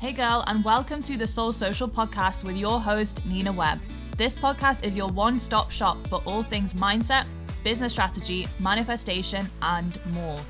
Hey, 0.00 0.12
girl, 0.12 0.42
and 0.46 0.64
welcome 0.64 1.02
to 1.02 1.18
the 1.18 1.26
Soul 1.26 1.52
Social 1.52 1.86
podcast 1.86 2.42
with 2.42 2.56
your 2.56 2.80
host, 2.80 3.20
Nina 3.26 3.52
Webb. 3.52 3.80
This 4.16 4.34
podcast 4.34 4.82
is 4.82 4.96
your 4.96 5.08
one 5.08 5.38
stop 5.38 5.70
shop 5.70 6.08
for 6.08 6.22
all 6.24 6.42
things 6.42 6.72
mindset, 6.72 7.28
business 7.64 7.92
strategy, 7.92 8.48
manifestation, 8.60 9.46
and 9.60 10.00
more. 10.14 10.40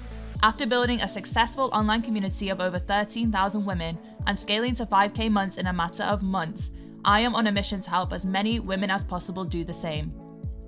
After 0.45 0.69
building 0.69 1.01
a 1.01 1.09
successful 1.09 1.69
online 1.73 2.01
community 2.01 2.49
of 2.51 2.61
over 2.61 2.79
13,000 2.79 3.65
women 3.65 3.99
and 4.29 4.39
scaling 4.39 4.77
to 4.77 4.87
5K 4.87 5.29
months 5.29 5.57
in 5.57 5.67
a 5.67 5.73
matter 5.73 6.05
of 6.05 6.23
months, 6.23 6.71
I 7.05 7.19
am 7.19 7.35
on 7.35 7.49
a 7.49 7.53
mission 7.53 7.81
to 7.81 7.91
help 7.91 8.13
as 8.13 8.25
many 8.25 8.61
women 8.61 8.89
as 8.89 9.03
possible 9.03 9.45
do 9.45 9.65
the 9.65 9.75
same. 9.75 10.13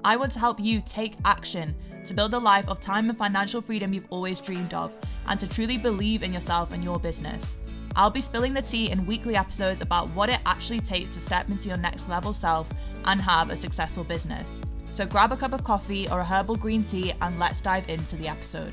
I 0.04 0.16
want 0.16 0.32
to 0.32 0.40
help 0.40 0.58
you 0.58 0.82
take 0.84 1.14
action 1.24 1.76
to 2.04 2.14
build 2.14 2.34
a 2.34 2.38
life 2.38 2.68
of 2.68 2.80
time 2.80 3.10
and 3.10 3.16
financial 3.16 3.62
freedom 3.62 3.92
you've 3.92 4.10
always 4.10 4.40
dreamed 4.40 4.74
of, 4.74 4.92
and 5.28 5.38
to 5.38 5.46
truly 5.46 5.78
believe 5.78 6.24
in 6.24 6.32
yourself 6.32 6.72
and 6.72 6.82
your 6.82 6.98
business. 6.98 7.58
I'll 7.94 8.10
be 8.10 8.20
spilling 8.20 8.54
the 8.54 8.62
tea 8.62 8.90
in 8.90 9.06
weekly 9.06 9.36
episodes 9.36 9.80
about 9.80 10.08
what 10.10 10.28
it 10.28 10.40
actually 10.46 10.80
takes 10.80 11.14
to 11.14 11.20
step 11.20 11.48
into 11.50 11.68
your 11.68 11.76
next 11.76 12.08
level 12.08 12.32
self 12.32 12.68
and 13.04 13.20
have 13.20 13.50
a 13.50 13.56
successful 13.56 14.04
business. 14.04 14.60
So 14.90 15.06
grab 15.06 15.32
a 15.32 15.36
cup 15.36 15.52
of 15.52 15.64
coffee 15.64 16.08
or 16.08 16.20
a 16.20 16.24
herbal 16.24 16.56
green 16.56 16.84
tea 16.84 17.12
and 17.20 17.38
let's 17.38 17.60
dive 17.60 17.88
into 17.88 18.16
the 18.16 18.28
episode. 18.28 18.72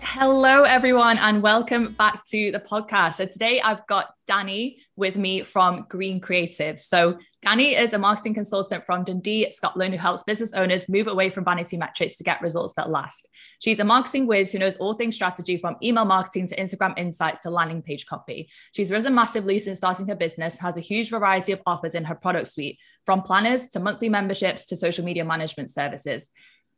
Hello, 0.00 0.62
everyone, 0.62 1.18
and 1.18 1.42
welcome 1.42 1.92
back 1.92 2.24
to 2.26 2.50
the 2.52 2.60
podcast. 2.60 3.14
So, 3.14 3.26
today 3.26 3.60
I've 3.60 3.86
got 3.86 4.14
Danni 4.28 4.76
with 4.96 5.18
me 5.18 5.42
from 5.42 5.86
Greene 5.88 6.20
Creative. 6.20 6.78
So, 6.78 7.18
Danni 7.44 7.78
is 7.78 7.92
a 7.92 7.98
marketing 7.98 8.34
consultant 8.34 8.86
from 8.86 9.04
Dundee, 9.04 9.50
Scotland, 9.50 9.94
who 9.94 10.00
helps 10.00 10.22
business 10.22 10.52
owners 10.52 10.88
move 10.88 11.08
away 11.08 11.30
from 11.30 11.44
vanity 11.44 11.76
metrics 11.76 12.16
to 12.16 12.24
get 12.24 12.40
results 12.40 12.74
that 12.74 12.90
last. 12.90 13.28
She's 13.58 13.80
a 13.80 13.84
marketing 13.84 14.26
whiz 14.26 14.52
who 14.52 14.58
knows 14.58 14.76
all 14.76 14.94
things 14.94 15.14
strategy 15.14 15.56
from 15.56 15.76
email 15.82 16.04
marketing 16.04 16.46
to 16.48 16.56
Instagram 16.56 16.94
insights 16.96 17.42
to 17.42 17.50
landing 17.50 17.82
page 17.82 18.06
copy. 18.06 18.48
She's 18.74 18.90
risen 18.90 19.14
massively 19.14 19.58
since 19.58 19.78
starting 19.78 20.08
her 20.08 20.16
business, 20.16 20.58
has 20.58 20.76
a 20.76 20.80
huge 20.80 21.10
variety 21.10 21.52
of 21.52 21.60
offers 21.66 21.94
in 21.94 22.04
her 22.04 22.14
product 22.14 22.48
suite, 22.48 22.78
from 23.04 23.22
planners 23.22 23.68
to 23.70 23.80
monthly 23.80 24.08
memberships 24.08 24.66
to 24.66 24.76
social 24.76 25.04
media 25.04 25.24
management 25.24 25.70
services. 25.70 26.30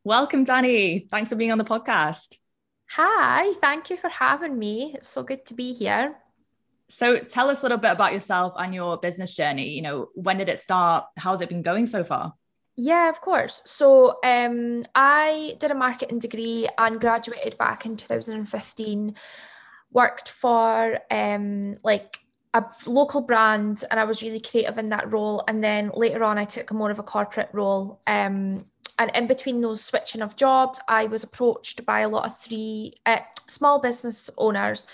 Welcome, 0.04 0.46
Danni. 0.46 1.08
Thanks 1.10 1.28
for 1.28 1.36
being 1.36 1.52
on 1.52 1.58
the 1.58 1.64
podcast. 1.64 2.36
Hi, 2.94 3.52
thank 3.60 3.88
you 3.88 3.96
for 3.96 4.08
having 4.08 4.58
me. 4.58 4.94
It's 4.96 5.08
so 5.08 5.22
good 5.22 5.46
to 5.46 5.54
be 5.54 5.72
here. 5.72 6.16
So, 6.88 7.18
tell 7.18 7.48
us 7.48 7.60
a 7.60 7.62
little 7.62 7.78
bit 7.78 7.92
about 7.92 8.12
yourself 8.12 8.54
and 8.58 8.74
your 8.74 8.96
business 8.96 9.36
journey. 9.36 9.68
You 9.68 9.82
know, 9.82 10.08
when 10.14 10.38
did 10.38 10.48
it 10.48 10.58
start? 10.58 11.04
How's 11.16 11.40
it 11.40 11.48
been 11.48 11.62
going 11.62 11.86
so 11.86 12.02
far? 12.02 12.34
Yeah, 12.74 13.08
of 13.08 13.20
course. 13.20 13.62
So, 13.64 14.18
um, 14.24 14.82
I 14.96 15.54
did 15.60 15.70
a 15.70 15.74
marketing 15.76 16.18
degree 16.18 16.68
and 16.78 17.00
graduated 17.00 17.56
back 17.58 17.86
in 17.86 17.96
2015. 17.96 19.14
Worked 19.92 20.28
for 20.30 20.98
um, 21.12 21.76
like 21.84 22.18
a 22.54 22.64
local 22.86 23.20
brand, 23.20 23.84
and 23.88 24.00
I 24.00 24.04
was 24.04 24.20
really 24.20 24.40
creative 24.40 24.78
in 24.78 24.88
that 24.88 25.12
role. 25.12 25.44
And 25.46 25.62
then 25.62 25.92
later 25.94 26.24
on, 26.24 26.38
I 26.38 26.44
took 26.44 26.72
more 26.72 26.90
of 26.90 26.98
a 26.98 27.04
corporate 27.04 27.50
role 27.52 28.00
um, 28.08 28.66
and 28.98 29.10
in 29.14 29.26
between 29.26 29.60
those 29.60 29.84
switching 29.84 30.22
of 30.22 30.36
jobs, 30.36 30.80
I 30.88 31.06
was 31.06 31.24
approached 31.24 31.84
by 31.86 32.00
a 32.00 32.08
lot 32.08 32.26
of 32.26 32.38
three 32.38 32.94
uh, 33.06 33.18
small 33.48 33.80
business 33.80 34.30
owners 34.38 34.86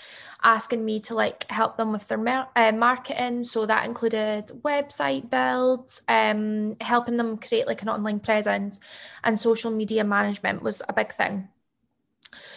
asking 0.43 0.85
me 0.85 0.99
to 1.01 1.15
like 1.15 1.49
help 1.49 1.77
them 1.77 1.91
with 1.91 2.07
their 2.07 2.17
mar- 2.17 2.49
uh, 2.55 2.71
marketing. 2.71 3.43
So 3.43 3.65
that 3.65 3.85
included 3.85 4.47
website 4.63 5.29
builds, 5.29 6.01
um, 6.07 6.75
helping 6.81 7.17
them 7.17 7.37
create 7.37 7.67
like 7.67 7.81
an 7.81 7.89
online 7.89 8.19
presence, 8.19 8.79
and 9.23 9.39
social 9.39 9.71
media 9.71 10.03
management 10.03 10.61
was 10.61 10.81
a 10.87 10.93
big 10.93 11.11
thing. 11.11 11.47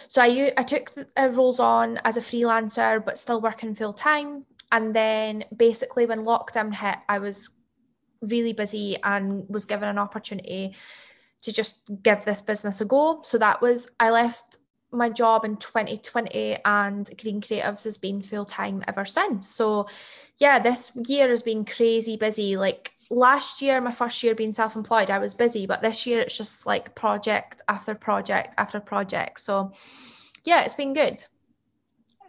So 0.09 0.21
I 0.21 0.53
I 0.57 0.63
took 0.63 0.91
the, 0.91 1.07
uh, 1.17 1.29
roles 1.29 1.59
on 1.59 1.99
as 2.05 2.17
a 2.17 2.21
freelancer, 2.21 3.03
but 3.03 3.17
still 3.17 3.41
working 3.41 3.75
full 3.75 3.93
time. 3.93 4.45
And 4.71 4.95
then 4.95 5.43
basically 5.55 6.05
when 6.05 6.23
lockdown 6.23 6.73
hit, 6.73 6.99
I 7.09 7.19
was 7.19 7.57
really 8.21 8.53
busy 8.53 8.97
and 9.03 9.45
was 9.49 9.65
given 9.65 9.89
an 9.89 9.97
opportunity 9.97 10.75
to 11.41 11.51
just 11.51 11.89
give 12.03 12.23
this 12.23 12.41
business 12.41 12.81
a 12.81 12.85
go. 12.85 13.21
So 13.23 13.37
that 13.37 13.61
was, 13.61 13.91
I 13.99 14.11
left 14.11 14.57
my 14.91 15.09
job 15.09 15.45
in 15.45 15.57
2020 15.57 16.57
and 16.65 17.09
Greene 17.21 17.41
Creatives 17.41 17.85
has 17.85 17.97
been 17.97 18.21
full 18.21 18.45
time 18.45 18.83
ever 18.87 19.05
since. 19.05 19.47
So 19.47 19.87
yeah, 20.39 20.59
this 20.59 20.97
year 21.07 21.29
has 21.29 21.43
been 21.43 21.65
crazy 21.65 22.17
busy. 22.17 22.57
Like 22.57 22.91
last 23.09 23.61
year, 23.61 23.79
my 23.79 23.91
first 23.91 24.21
year 24.21 24.35
being 24.35 24.51
self 24.51 24.75
employed, 24.75 25.09
I 25.09 25.19
was 25.19 25.33
busy, 25.33 25.65
but 25.65 25.81
this 25.81 26.05
year 26.05 26.19
it's 26.19 26.37
just 26.37 26.65
like 26.65 26.95
project 26.95 27.61
after 27.67 27.95
project 27.95 28.55
after 28.57 28.79
project. 28.79 29.39
So 29.39 29.71
yeah, 30.43 30.63
it's 30.63 30.75
been 30.75 30.93
good. 30.93 31.23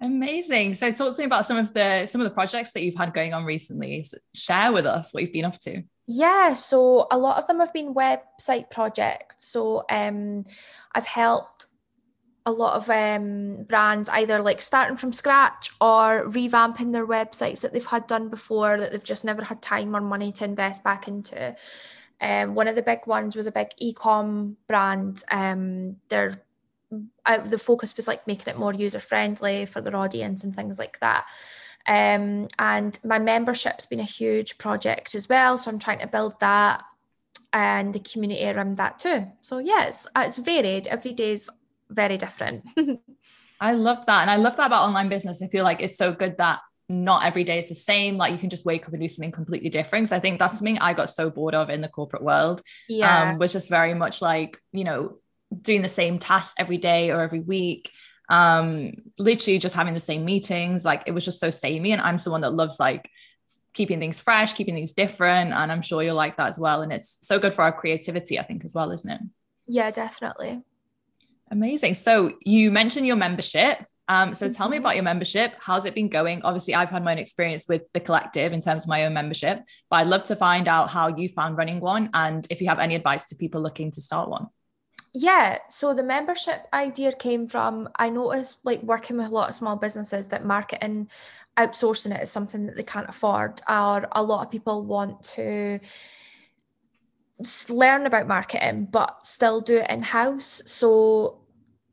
Amazing. 0.01 0.75
So 0.75 0.91
talk 0.93 1.15
to 1.15 1.23
me 1.23 1.27
about 1.27 1.47
some 1.47 1.57
of 1.57 1.73
the 1.73 2.07
some 2.07 2.21
of 2.21 2.25
the 2.25 2.35
projects 2.35 2.73
that 2.73 2.83
you've 2.83 2.97
had 2.97 3.15
going 3.15 3.35
on 3.35 3.45
recently. 3.45 4.07
Share 4.35 4.73
with 4.73 4.87
us 4.87 5.13
what 5.13 5.23
you've 5.23 5.33
been 5.33 5.45
up 5.45 5.59
to. 5.61 5.83
Yeah, 6.07 6.55
so 6.55 7.07
a 7.11 7.19
lot 7.19 7.39
of 7.39 7.47
them 7.47 7.61
have 7.61 7.73
been 7.73 7.95
website 7.95 8.71
projects. 8.71 9.47
So 9.47 9.85
um, 9.91 10.45
I've 10.95 11.07
helped 11.07 11.67
a 12.45 12.53
lot 12.53 12.75
of 12.75 12.91
um, 12.91 13.65
brands 13.65 14.09
either 14.09 14.43
like 14.43 14.61
starting 14.61 14.97
from 14.97 15.13
scratch 15.13 15.71
or 15.81 16.27
revamping 16.27 16.93
their 16.93 17.07
websites 17.07 17.61
that 17.61 17.73
they've 17.73 17.87
had 17.87 18.07
done 18.09 18.29
before 18.29 18.79
that 18.81 18.91
they've 18.91 19.05
just 19.05 19.25
never 19.25 19.43
had 19.45 19.63
time 19.63 19.95
or 19.95 20.01
money 20.01 20.33
to 20.33 20.45
invest 20.45 20.83
back 20.83 21.07
into. 21.07 21.55
Um, 22.21 22.55
one 22.55 22.69
of 22.69 22.75
the 22.75 22.83
big 22.83 23.07
ones 23.07 23.37
was 23.37 23.47
a 23.47 23.53
big 23.53 23.69
e-com 23.79 24.57
brand. 24.67 25.23
Um, 25.31 25.97
their 26.09 26.43
uh, 27.25 27.39
the 27.39 27.59
focus 27.59 27.97
was 27.97 28.07
like 28.07 28.27
making 28.27 28.49
it 28.49 28.59
more 28.59 28.75
user 28.75 29.01
friendly 29.01 29.65
for 29.67 29.81
their 29.81 29.97
audience 29.97 30.45
and 30.45 30.55
things 30.55 30.79
like 30.79 30.99
that. 31.01 31.27
Um, 31.87 32.49
and 32.59 32.99
my 33.05 33.19
membership's 33.19 33.87
been 33.87 34.01
a 34.01 34.05
huge 34.05 34.59
project 34.59 35.15
as 35.15 35.29
well. 35.29 35.59
So 35.59 35.71
I'm 35.71 35.79
trying 35.79 35.99
to 36.01 36.07
build 36.07 36.39
that 36.41 36.85
and 37.53 37.93
the 37.93 38.01
community 38.01 38.49
around 38.49 38.77
that 38.77 38.99
too. 38.99 39.27
So 39.41 39.59
yes, 39.59 40.07
yeah, 40.15 40.25
it's, 40.25 40.39
it's 40.39 40.47
varied. 40.47 40.87
Every 40.87 41.13
day 41.13 41.33
is 41.33 41.51
very 41.91 42.17
different. 42.19 42.65
I 43.61 43.75
love 43.75 44.07
that. 44.07 44.23
And 44.23 44.31
I 44.31 44.37
love 44.37 44.57
that 44.57 44.67
about 44.67 44.85
online 44.85 45.09
business. 45.09 45.43
I 45.43 45.49
feel 45.49 45.65
like 45.65 45.81
it's 45.81 45.97
so 45.97 46.13
good 46.13 46.39
that 46.39 46.61
not 46.89 47.25
every 47.25 47.45
day 47.45 47.59
is 47.59 47.69
the 47.69 47.75
same. 47.75 48.17
Like 48.17 48.33
you 48.33 48.39
can 48.39 48.51
just 48.51 48.65
wake 48.65 48.87
up 48.87 48.93
and 48.93 49.01
do 49.01 49.09
something 49.09 49.31
completely 49.31 49.71
different. 49.71 50.09
So 50.09 50.17
I 50.17 50.21
think 50.21 50.39
that's 50.39 50.59
something 50.59 50.79
I 50.79 50.95
got 50.95 51.11
so 51.11 51.31
bored 51.31 51.55
of 51.55 51.71
in 51.71 51.81
the 51.81 51.89
corporate 51.89 52.23
world. 52.23 52.61
Yeah. 52.89 53.31
Um, 53.31 53.39
was 53.39 53.53
just 53.53 53.69
very 53.69 53.95
much 53.95 54.21
like, 54.21 54.61
you 54.73 54.85
know, 54.85 55.19
doing 55.61 55.83
the 55.83 55.89
same 55.89 56.19
tasks 56.19 56.55
every 56.59 56.79
day 56.79 57.11
or 57.11 57.21
every 57.21 57.41
week 57.41 57.91
um 58.33 58.93
literally 59.19 59.59
just 59.59 59.75
having 59.75 59.93
the 59.95 60.01
same 60.01 60.25
meetings 60.25 60.85
like 60.85 61.03
it 61.07 61.13
was 61.13 61.25
just 61.25 61.39
so 61.39 61.51
samey 61.51 61.93
and 61.93 62.01
i'm 62.01 62.17
someone 62.17 62.41
that 62.41 62.55
loves 62.55 62.81
like 62.81 63.09
keeping 63.75 64.01
things 64.01 64.19
fresh 64.21 64.55
keeping 64.55 64.75
things 64.75 64.93
different 64.93 65.53
and 65.53 65.71
i'm 65.71 65.83
sure 65.83 66.03
you're 66.03 66.15
like 66.15 66.37
that 66.39 66.49
as 66.49 66.59
well 66.59 66.81
and 66.81 66.93
it's 66.93 67.19
so 67.21 67.39
good 67.39 67.53
for 67.53 67.63
our 67.63 67.73
creativity 67.73 68.41
i 68.41 68.43
think 68.43 68.65
as 68.65 68.75
well 68.75 68.91
isn't 68.91 69.11
it 69.11 69.21
yeah 69.69 69.91
definitely 69.91 70.63
amazing 71.51 71.95
so 71.95 72.33
you 72.41 72.71
mentioned 72.71 73.07
your 73.07 73.17
membership 73.17 73.85
um, 74.09 74.35
so 74.35 74.53
tell 74.53 74.69
me 74.69 74.77
mm-hmm. 74.77 74.85
about 74.85 74.97
your 74.97 75.05
membership. 75.05 75.55
How's 75.61 75.85
it 75.85 75.95
been 75.95 76.09
going? 76.09 76.43
Obviously, 76.43 76.75
I've 76.75 76.91
had 76.91 77.05
my 77.05 77.13
own 77.13 77.19
experience 77.19 77.67
with 77.69 77.83
the 77.95 78.01
collective 78.01 78.53
in 78.53 78.61
terms 78.61 78.85
of 78.85 78.89
my 78.89 79.05
own 79.07 79.15
membership, 79.15 79.63
but 79.89 79.97
I'd 79.97 80.09
love 80.09 80.25
to 80.25 80.37
find 80.37 80.67
out 80.69 80.91
how 80.91 81.17
you 81.17 81.29
found 81.29 81.57
running 81.57 81.81
one 81.81 82.11
and 82.13 82.47
if 82.51 82.61
you 82.61 82.69
have 82.69 82.81
any 82.81 82.95
advice 82.95 83.27
to 83.29 83.37
people 83.37 83.63
looking 83.63 83.91
to 83.93 84.01
start 84.01 84.29
one. 84.29 84.49
Yeah, 85.15 85.59
so 85.69 85.93
the 85.93 86.03
membership 86.03 86.67
idea 86.73 87.13
came 87.13 87.47
from 87.47 87.89
I 87.97 88.09
noticed 88.09 88.65
like 88.65 88.83
working 88.83 89.19
with 89.19 89.27
a 89.27 89.31
lot 89.31 89.51
of 89.51 89.55
small 89.55 89.77
businesses 89.77 90.29
that 90.29 90.45
marketing 90.45 91.11
outsourcing 91.59 92.15
it 92.17 92.23
is 92.23 92.31
something 92.31 92.65
that 92.67 92.77
they 92.77 92.83
can't 92.83 93.09
afford, 93.09 93.61
or 93.69 94.09
a 94.13 94.23
lot 94.23 94.45
of 94.45 94.51
people 94.51 94.85
want 94.85 95.23
to 95.23 95.79
learn 97.69 98.07
about 98.07 98.29
marketing 98.29 98.89
but 98.91 99.27
still 99.27 99.61
do 99.61 99.77
it 99.77 99.91
in 99.91 100.03
house. 100.03 100.63
So 100.67 101.41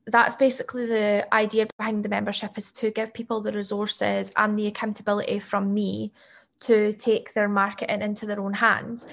that's 0.06 0.36
basically 0.38 0.86
the 0.86 1.28
idea 1.34 1.68
behind 1.78 2.06
the 2.06 2.10
membership 2.10 2.57
is 2.57 2.72
to 2.74 2.92
give 2.92 3.13
people 3.13 3.42
the 3.42 3.51
resources 3.51 4.31
and 4.38 4.57
the 4.57 4.68
accountability 4.68 5.39
from 5.39 5.74
me 5.74 6.13
to 6.62 6.94
take 6.94 7.33
their 7.33 7.50
marketing 7.50 8.01
into 8.01 8.25
their 8.25 8.39
own 8.39 8.54
hands. 8.54 9.06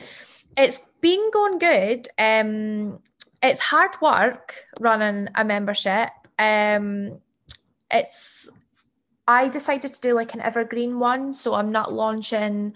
It's 0.57 0.79
been 1.01 1.31
going 1.33 1.59
good. 1.59 2.09
Um, 2.19 3.01
it's 3.47 3.61
hard 3.61 4.01
work 4.01 4.55
running 4.81 5.29
a 5.35 5.45
membership. 5.45 6.11
Um, 6.39 7.21
it's 7.91 8.49
I 9.29 9.49
decided 9.49 9.93
to 9.93 10.01
do 10.01 10.15
like 10.15 10.35
an 10.35 10.41
evergreen 10.41 10.99
one, 10.99 11.35
so 11.35 11.55
I'm 11.55 11.73
not 11.73 11.93
launching 11.93 12.75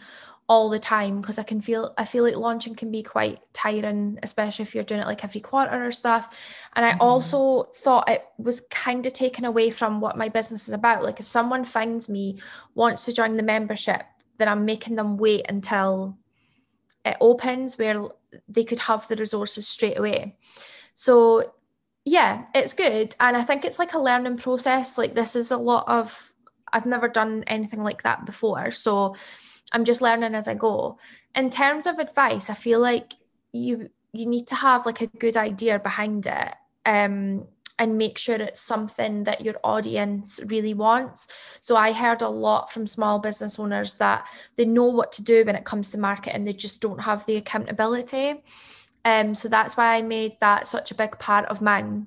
all 0.49 0.69
the 0.69 0.81
time 0.81 1.21
because 1.21 1.39
I 1.39 1.45
can 1.45 1.61
feel 1.61 1.95
I 1.97 2.05
feel 2.05 2.25
like 2.25 2.35
launching 2.35 2.75
can 2.75 2.91
be 2.91 3.05
quite 3.05 3.39
tiring, 3.53 4.19
especially 4.25 4.65
if 4.65 4.75
you're 4.75 4.83
doing 4.83 5.01
it 5.01 5.07
like 5.07 5.23
every 5.23 5.41
quarter 5.41 5.87
or 5.87 5.93
stuff. 5.93 6.37
And 6.75 6.85
I 6.85 6.91
mm-hmm. 6.91 7.03
also 7.03 7.71
thought 7.73 8.11
it 8.11 8.25
was 8.37 8.63
kind 8.63 9.07
of 9.07 9.13
taken 9.13 9.45
away 9.45 9.71
from 9.71 10.01
what 10.01 10.19
my 10.19 10.29
business 10.29 10.67
is 10.67 10.75
about. 10.75 11.05
Like 11.05 11.21
if 11.21 11.29
someone 11.29 11.65
finds 11.65 12.09
me, 12.09 12.41
wants 12.75 13.05
to 13.05 13.13
join 13.13 13.37
the 13.37 13.45
membership, 13.45 14.03
then 14.39 14.49
I'm 14.49 14.65
making 14.65 14.97
them 14.97 15.19
wait 15.19 15.47
until 15.49 16.19
it 17.05 17.17
opens 17.21 17.79
where 17.79 18.09
they 18.49 18.65
could 18.65 18.79
have 18.81 19.07
the 19.09 19.17
resources 19.17 19.67
straight 19.67 19.99
away. 19.99 20.37
So 20.95 21.53
yeah, 22.05 22.47
it's 22.55 22.75
good. 22.75 23.15
And 23.21 23.37
I 23.37 23.43
think 23.43 23.65
it's 23.65 23.79
like 23.79 23.95
a 23.95 23.99
learning 23.99 24.39
process. 24.39 24.99
Like 24.99 25.15
this 25.15 25.37
is 25.37 25.51
a 25.51 25.57
lot 25.57 25.89
of 25.89 26.33
I've 26.73 26.87
never 26.87 27.09
done 27.09 27.45
anything 27.47 27.83
like 27.83 28.03
that 28.03 28.25
before. 28.27 28.71
So 28.71 29.17
I'm 29.73 29.85
just 29.85 30.03
learning 30.03 30.35
as 30.35 30.49
I 30.49 30.55
go. 30.55 30.99
In 31.35 31.51
terms 31.51 31.87
of 31.87 31.99
advice, 31.99 32.51
I 32.51 32.55
feel 32.55 32.81
like 32.81 33.15
you 33.53 33.91
you 34.13 34.27
need 34.27 34.49
to 34.49 34.55
have 34.55 34.87
like 34.87 35.01
a 35.01 35.07
good 35.07 35.37
idea 35.37 35.79
behind 35.79 36.27
it. 36.27 36.55
Um, 36.85 37.47
and 37.81 37.97
make 37.97 38.19
sure 38.19 38.37
it's 38.37 38.61
something 38.61 39.25
that 39.25 39.41
your 39.41 39.57
audience 39.65 40.39
really 40.47 40.75
wants. 40.75 41.29
So 41.63 41.77
I 41.77 41.93
heard 41.93 42.21
a 42.21 42.29
lot 42.29 42.71
from 42.71 42.87
small 42.87 43.19
business 43.19 43.59
owners 43.59 43.95
that 43.95 44.29
they 44.57 44.67
know 44.67 44.85
what 44.85 45.13
to 45.13 45.25
do 45.25 45.45
when 45.45 45.57
it 45.57 45.65
comes 45.65 45.89
to 45.91 45.99
marketing, 45.99 46.45
they 46.45 46.53
just 46.53 46.83
don't 46.83 47.01
have 47.01 47.25
the 47.25 47.37
accountability. 47.37 48.45
Um, 49.07 49.35
so 49.35 49.49
that's 49.49 49.79
why 49.79 49.97
I 49.97 50.03
made 50.03 50.39
that 50.41 50.69
such 50.69 50.91
a 50.91 50.95
big 50.95 51.19
part 51.19 51.47
of 51.47 51.63
mine. 51.63 52.07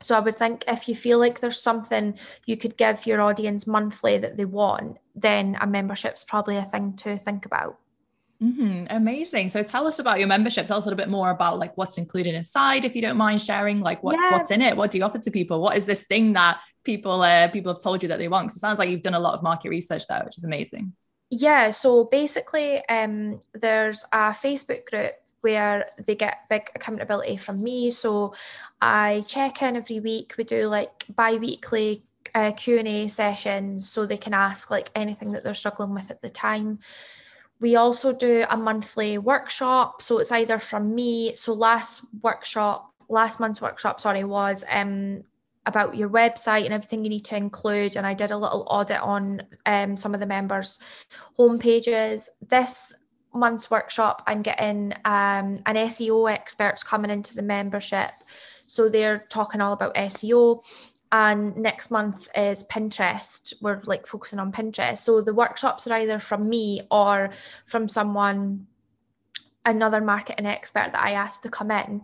So 0.00 0.16
I 0.16 0.20
would 0.20 0.36
think 0.36 0.64
if 0.66 0.88
you 0.88 0.94
feel 0.94 1.18
like 1.18 1.38
there's 1.38 1.60
something 1.60 2.18
you 2.46 2.56
could 2.56 2.78
give 2.78 3.06
your 3.06 3.20
audience 3.20 3.66
monthly 3.66 4.16
that 4.18 4.38
they 4.38 4.46
want, 4.46 4.96
then 5.14 5.58
a 5.60 5.66
membership's 5.66 6.24
probably 6.24 6.56
a 6.56 6.64
thing 6.64 6.94
to 6.96 7.18
think 7.18 7.44
about. 7.44 7.78
Mm-hmm. 8.44 8.86
Amazing. 8.90 9.48
So 9.50 9.62
tell 9.62 9.86
us 9.86 9.98
about 9.98 10.18
your 10.18 10.28
membership. 10.28 10.66
Tell 10.66 10.76
us 10.76 10.84
a 10.84 10.88
little 10.88 10.98
bit 10.98 11.08
more 11.08 11.30
about 11.30 11.58
like 11.58 11.76
what's 11.76 11.96
included 11.96 12.34
inside, 12.34 12.84
if 12.84 12.94
you 12.94 13.00
don't 13.00 13.16
mind 13.16 13.40
sharing. 13.40 13.80
Like 13.80 14.02
what's 14.02 14.18
yeah. 14.20 14.32
what's 14.32 14.50
in 14.50 14.60
it? 14.60 14.76
What 14.76 14.90
do 14.90 14.98
you 14.98 15.04
offer 15.04 15.18
to 15.18 15.30
people? 15.30 15.62
What 15.62 15.76
is 15.76 15.86
this 15.86 16.04
thing 16.04 16.34
that 16.34 16.60
people 16.84 17.22
uh, 17.22 17.48
people 17.48 17.72
have 17.72 17.82
told 17.82 18.02
you 18.02 18.08
that 18.10 18.18
they 18.18 18.28
want? 18.28 18.46
Because 18.46 18.56
it 18.56 18.60
sounds 18.60 18.78
like 18.78 18.90
you've 18.90 19.02
done 19.02 19.14
a 19.14 19.20
lot 19.20 19.34
of 19.34 19.42
market 19.42 19.70
research 19.70 20.06
there, 20.08 20.22
which 20.24 20.36
is 20.36 20.44
amazing. 20.44 20.92
Yeah. 21.30 21.70
So 21.70 22.04
basically, 22.04 22.86
um, 22.88 23.40
there's 23.54 24.04
a 24.12 24.30
Facebook 24.30 24.90
group 24.90 25.12
where 25.40 25.90
they 26.06 26.14
get 26.14 26.48
big 26.50 26.70
accountability 26.74 27.36
from 27.36 27.62
me. 27.62 27.90
So 27.90 28.34
I 28.80 29.22
check 29.26 29.62
in 29.62 29.76
every 29.76 30.00
week. 30.00 30.34
We 30.36 30.44
do 30.44 30.66
like 30.66 31.04
bi-weekly 31.14 32.02
uh, 32.34 32.52
Q&A 32.52 33.08
sessions 33.08 33.88
so 33.88 34.06
they 34.06 34.16
can 34.16 34.34
ask 34.34 34.70
like 34.70 34.90
anything 34.94 35.32
that 35.32 35.44
they're 35.44 35.54
struggling 35.54 35.94
with 35.94 36.10
at 36.10 36.22
the 36.22 36.30
time. 36.30 36.78
We 37.60 37.76
also 37.76 38.12
do 38.12 38.44
a 38.48 38.56
monthly 38.56 39.18
workshop. 39.18 40.02
So 40.02 40.18
it's 40.18 40.32
either 40.32 40.58
from 40.58 40.94
me. 40.94 41.36
So 41.36 41.52
last 41.52 42.04
workshop, 42.22 42.92
last 43.08 43.40
month's 43.40 43.62
workshop, 43.62 44.00
sorry, 44.00 44.24
was 44.24 44.64
um, 44.68 45.22
about 45.66 45.96
your 45.96 46.08
website 46.08 46.64
and 46.64 46.74
everything 46.74 47.04
you 47.04 47.10
need 47.10 47.24
to 47.26 47.36
include. 47.36 47.96
And 47.96 48.06
I 48.06 48.14
did 48.14 48.30
a 48.30 48.36
little 48.36 48.66
audit 48.68 49.00
on 49.00 49.42
um, 49.66 49.96
some 49.96 50.14
of 50.14 50.20
the 50.20 50.26
members' 50.26 50.80
home 51.36 51.58
pages. 51.58 52.28
This 52.48 52.92
month's 53.32 53.70
workshop, 53.70 54.22
I'm 54.26 54.42
getting 54.42 54.92
um, 55.04 55.58
an 55.66 55.76
SEO 55.76 56.30
experts 56.30 56.82
coming 56.82 57.10
into 57.10 57.34
the 57.34 57.42
membership. 57.42 58.12
So 58.66 58.88
they're 58.88 59.24
talking 59.28 59.60
all 59.60 59.72
about 59.72 59.94
SEO 59.94 60.62
and 61.14 61.56
next 61.56 61.92
month 61.92 62.26
is 62.36 62.64
Pinterest. 62.64 63.54
We're 63.60 63.80
like 63.84 64.04
focusing 64.04 64.40
on 64.40 64.50
Pinterest. 64.50 64.98
So 64.98 65.22
the 65.22 65.32
workshops 65.32 65.86
are 65.86 65.96
either 65.96 66.18
from 66.18 66.48
me 66.48 66.80
or 66.90 67.30
from 67.66 67.88
someone, 67.88 68.66
another 69.64 70.00
marketing 70.00 70.46
expert 70.46 70.90
that 70.90 71.00
I 71.00 71.12
asked 71.12 71.44
to 71.44 71.50
come 71.50 71.70
in. 71.70 72.02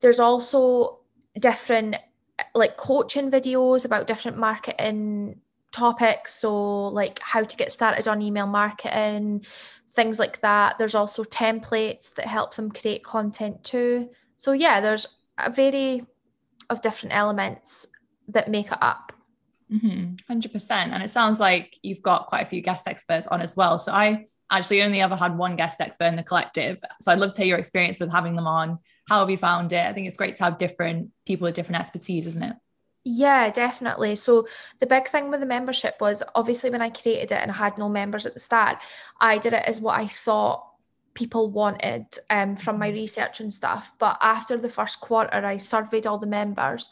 There's 0.00 0.18
also 0.18 0.98
different 1.38 1.94
like 2.56 2.76
coaching 2.76 3.30
videos 3.30 3.84
about 3.84 4.08
different 4.08 4.36
marketing 4.36 5.40
topics. 5.70 6.34
So, 6.34 6.86
like 6.88 7.20
how 7.20 7.44
to 7.44 7.56
get 7.56 7.72
started 7.72 8.08
on 8.08 8.20
email 8.20 8.48
marketing, 8.48 9.44
things 9.92 10.18
like 10.18 10.40
that. 10.40 10.76
There's 10.76 10.96
also 10.96 11.22
templates 11.22 12.12
that 12.16 12.26
help 12.26 12.56
them 12.56 12.72
create 12.72 13.04
content 13.04 13.62
too. 13.62 14.10
So, 14.38 14.50
yeah, 14.50 14.80
there's 14.80 15.06
a 15.38 15.52
very 15.52 16.04
of 16.68 16.82
different 16.82 17.14
elements 17.14 17.86
that 18.32 18.50
make 18.50 18.72
it 18.72 18.78
up. 18.80 19.12
Mm-hmm, 19.72 20.32
100%. 20.32 20.70
And 20.70 21.02
it 21.02 21.10
sounds 21.10 21.38
like 21.38 21.76
you've 21.82 22.02
got 22.02 22.26
quite 22.26 22.42
a 22.42 22.46
few 22.46 22.60
guest 22.60 22.88
experts 22.88 23.26
on 23.28 23.40
as 23.40 23.56
well. 23.56 23.78
So 23.78 23.92
I 23.92 24.26
actually 24.50 24.82
only 24.82 25.00
ever 25.00 25.14
had 25.14 25.38
one 25.38 25.56
guest 25.56 25.80
expert 25.80 26.06
in 26.06 26.16
the 26.16 26.22
collective. 26.22 26.78
So 27.00 27.12
I'd 27.12 27.20
love 27.20 27.32
to 27.34 27.38
hear 27.38 27.50
your 27.50 27.58
experience 27.58 28.00
with 28.00 28.10
having 28.10 28.34
them 28.34 28.48
on. 28.48 28.78
How 29.08 29.20
have 29.20 29.30
you 29.30 29.36
found 29.36 29.72
it? 29.72 29.86
I 29.86 29.92
think 29.92 30.08
it's 30.08 30.16
great 30.16 30.36
to 30.36 30.44
have 30.44 30.58
different 30.58 31.10
people 31.24 31.44
with 31.44 31.54
different 31.54 31.80
expertise, 31.80 32.26
isn't 32.26 32.42
it? 32.42 32.56
Yeah, 33.04 33.50
definitely. 33.50 34.16
So 34.16 34.46
the 34.80 34.86
big 34.86 35.08
thing 35.08 35.30
with 35.30 35.40
the 35.40 35.46
membership 35.46 35.96
was 36.00 36.22
obviously 36.34 36.70
when 36.70 36.82
I 36.82 36.90
created 36.90 37.32
it 37.32 37.40
and 37.40 37.50
I 37.50 37.54
had 37.54 37.78
no 37.78 37.88
members 37.88 38.26
at 38.26 38.34
the 38.34 38.40
start, 38.40 38.78
I 39.20 39.38
did 39.38 39.52
it 39.52 39.64
as 39.66 39.80
what 39.80 39.98
I 39.98 40.06
thought 40.06 40.66
people 41.14 41.50
wanted 41.50 42.06
um, 42.28 42.56
from 42.56 42.78
my 42.78 42.88
mm-hmm. 42.88 42.96
research 42.96 43.40
and 43.40 43.52
stuff. 43.52 43.92
But 43.98 44.18
after 44.20 44.58
the 44.58 44.68
first 44.68 45.00
quarter, 45.00 45.30
I 45.32 45.56
surveyed 45.56 46.06
all 46.06 46.18
the 46.18 46.26
members 46.26 46.90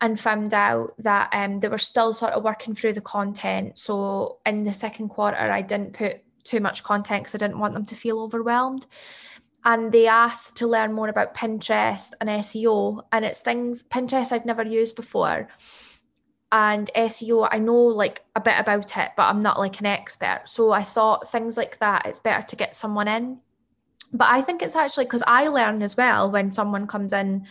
and 0.00 0.18
found 0.18 0.54
out 0.54 0.94
that 0.98 1.28
um, 1.32 1.60
they 1.60 1.68
were 1.68 1.78
still 1.78 2.14
sort 2.14 2.32
of 2.32 2.42
working 2.42 2.74
through 2.74 2.94
the 2.94 3.00
content. 3.00 3.78
So 3.78 4.38
in 4.46 4.64
the 4.64 4.72
second 4.72 5.10
quarter, 5.10 5.36
I 5.36 5.62
didn't 5.62 5.92
put 5.92 6.22
too 6.44 6.60
much 6.60 6.82
content 6.82 7.22
because 7.22 7.34
I 7.34 7.38
didn't 7.38 7.58
want 7.58 7.74
them 7.74 7.84
to 7.86 7.94
feel 7.94 8.20
overwhelmed. 8.20 8.86
And 9.64 9.92
they 9.92 10.06
asked 10.06 10.56
to 10.58 10.66
learn 10.66 10.94
more 10.94 11.08
about 11.08 11.34
Pinterest 11.34 12.12
and 12.20 12.30
SEO. 12.30 13.04
And 13.12 13.26
it's 13.26 13.40
things, 13.40 13.84
Pinterest 13.84 14.32
I'd 14.32 14.46
never 14.46 14.62
used 14.62 14.96
before. 14.96 15.48
And 16.50 16.90
SEO, 16.96 17.48
I 17.52 17.58
know 17.58 17.74
like 17.74 18.24
a 18.34 18.40
bit 18.40 18.58
about 18.58 18.96
it, 18.96 19.10
but 19.16 19.24
I'm 19.24 19.40
not 19.40 19.58
like 19.58 19.80
an 19.80 19.86
expert. 19.86 20.42
So 20.46 20.72
I 20.72 20.82
thought 20.82 21.30
things 21.30 21.58
like 21.58 21.78
that, 21.78 22.06
it's 22.06 22.20
better 22.20 22.44
to 22.46 22.56
get 22.56 22.74
someone 22.74 23.06
in. 23.06 23.38
But 24.12 24.28
I 24.30 24.40
think 24.40 24.62
it's 24.62 24.74
actually 24.74 25.04
because 25.04 25.22
I 25.26 25.48
learn 25.48 25.82
as 25.82 25.96
well 25.96 26.30
when 26.30 26.52
someone 26.52 26.86
comes 26.86 27.12
in 27.12 27.46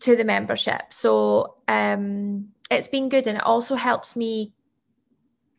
to 0.00 0.16
the 0.16 0.24
membership. 0.24 0.82
So 0.92 1.56
um, 1.68 2.48
it's 2.70 2.88
been 2.88 3.08
good 3.08 3.26
and 3.26 3.38
it 3.38 3.44
also 3.44 3.74
helps 3.74 4.16
me 4.16 4.54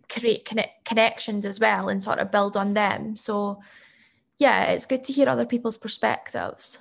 create 0.09 0.45
connect- 0.45 0.85
connections 0.85 1.45
as 1.45 1.59
well 1.59 1.89
and 1.89 2.03
sort 2.03 2.19
of 2.19 2.31
build 2.31 2.55
on 2.55 2.73
them. 2.73 3.17
So 3.17 3.61
yeah, 4.37 4.65
it's 4.65 4.85
good 4.85 5.03
to 5.05 5.13
hear 5.13 5.27
other 5.27 5.45
people's 5.45 5.77
perspectives. 5.77 6.79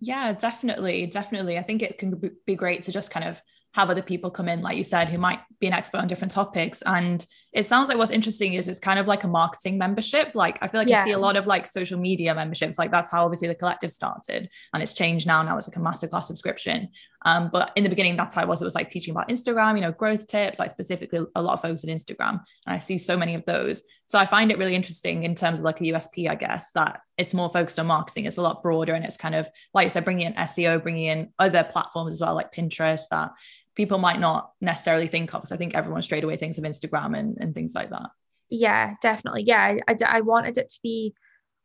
Yeah, 0.00 0.32
definitely. 0.32 1.06
Definitely. 1.06 1.58
I 1.58 1.62
think 1.62 1.82
it 1.82 1.98
can 1.98 2.20
be 2.44 2.54
great 2.54 2.82
to 2.84 2.92
just 2.92 3.10
kind 3.10 3.26
of 3.26 3.40
have 3.76 3.90
other 3.90 4.02
people 4.02 4.30
come 4.30 4.48
in, 4.48 4.62
like 4.62 4.78
you 4.78 4.82
said, 4.82 5.06
who 5.06 5.18
might 5.18 5.40
be 5.60 5.66
an 5.66 5.74
expert 5.74 5.98
on 5.98 6.08
different 6.08 6.32
topics. 6.32 6.80
And 6.80 7.24
it 7.52 7.66
sounds 7.66 7.88
like 7.88 7.98
what's 7.98 8.10
interesting 8.10 8.54
is 8.54 8.68
it's 8.68 8.78
kind 8.78 8.98
of 8.98 9.06
like 9.06 9.22
a 9.24 9.28
marketing 9.28 9.76
membership. 9.76 10.30
Like 10.34 10.56
I 10.62 10.68
feel 10.68 10.80
like 10.80 10.88
yeah. 10.88 11.00
you 11.00 11.10
see 11.10 11.12
a 11.12 11.18
lot 11.18 11.36
of 11.36 11.46
like 11.46 11.66
social 11.66 11.98
media 11.98 12.34
memberships. 12.34 12.78
Like 12.78 12.90
that's 12.90 13.10
how 13.10 13.26
obviously 13.26 13.48
the 13.48 13.54
collective 13.54 13.92
started, 13.92 14.48
and 14.72 14.82
it's 14.82 14.94
changed 14.94 15.26
now. 15.26 15.42
Now 15.42 15.58
it's 15.58 15.68
like 15.68 15.76
a 15.76 15.80
masterclass 15.80 16.24
subscription. 16.24 16.88
Um, 17.26 17.50
but 17.52 17.70
in 17.76 17.84
the 17.84 17.90
beginning, 17.90 18.16
that's 18.16 18.34
how 18.34 18.42
it 18.42 18.48
was. 18.48 18.62
It 18.62 18.64
was 18.64 18.74
like 18.74 18.88
teaching 18.88 19.12
about 19.12 19.28
Instagram, 19.28 19.74
you 19.74 19.82
know, 19.82 19.92
growth 19.92 20.26
tips, 20.26 20.58
like 20.58 20.70
specifically 20.70 21.20
a 21.34 21.42
lot 21.42 21.54
of 21.54 21.60
focus 21.60 21.84
on 21.84 21.90
Instagram. 21.90 22.40
And 22.66 22.76
I 22.76 22.78
see 22.78 22.96
so 22.96 23.16
many 23.16 23.34
of 23.34 23.44
those. 23.44 23.82
So 24.06 24.18
I 24.18 24.24
find 24.24 24.50
it 24.50 24.58
really 24.58 24.74
interesting 24.74 25.24
in 25.24 25.34
terms 25.34 25.58
of 25.58 25.64
like 25.66 25.80
a 25.82 25.84
USP, 25.84 26.30
I 26.30 26.36
guess, 26.36 26.70
that 26.72 27.00
it's 27.18 27.34
more 27.34 27.50
focused 27.50 27.78
on 27.78 27.88
marketing. 27.88 28.24
It's 28.24 28.38
a 28.38 28.42
lot 28.42 28.62
broader 28.62 28.94
and 28.94 29.04
it's 29.04 29.16
kind 29.16 29.34
of, 29.34 29.48
like 29.74 29.84
you 29.84 29.90
said, 29.90 30.04
bringing 30.04 30.28
in 30.28 30.34
SEO, 30.34 30.82
bringing 30.82 31.06
in 31.06 31.32
other 31.38 31.64
platforms 31.64 32.14
as 32.14 32.20
well, 32.20 32.34
like 32.34 32.54
Pinterest, 32.54 33.02
that 33.10 33.32
people 33.76 33.98
might 33.98 34.18
not 34.18 34.52
necessarily 34.60 35.06
think 35.06 35.32
of 35.34 35.42
because 35.42 35.52
I 35.52 35.56
think 35.56 35.74
everyone 35.74 36.02
straight 36.02 36.24
away 36.24 36.36
thinks 36.36 36.58
of 36.58 36.64
Instagram 36.64 37.16
and, 37.16 37.36
and 37.38 37.54
things 37.54 37.74
like 37.74 37.90
that. 37.90 38.10
Yeah, 38.48 38.94
definitely. 39.02 39.44
Yeah, 39.44 39.76
I, 39.86 39.96
I 40.06 40.20
wanted 40.22 40.58
it 40.58 40.70
to 40.70 40.80
be 40.82 41.14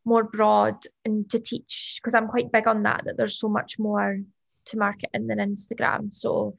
more 0.03 0.24
broad 0.24 0.75
and 1.06 1.30
to 1.30 1.39
teach 1.39 2.00
because 2.01 2.13
I'm 2.13 2.27
quite 2.27 2.51
big 2.51 2.68
on 2.68 2.82
that, 2.84 3.03
that 3.06 3.18
there's 3.18 3.39
so 3.39 3.48
much 3.48 3.80
more 3.80 4.20
to 4.65 4.77
marketing 4.77 5.27
than 5.27 5.38
Instagram. 5.38 6.13
So 6.13 6.56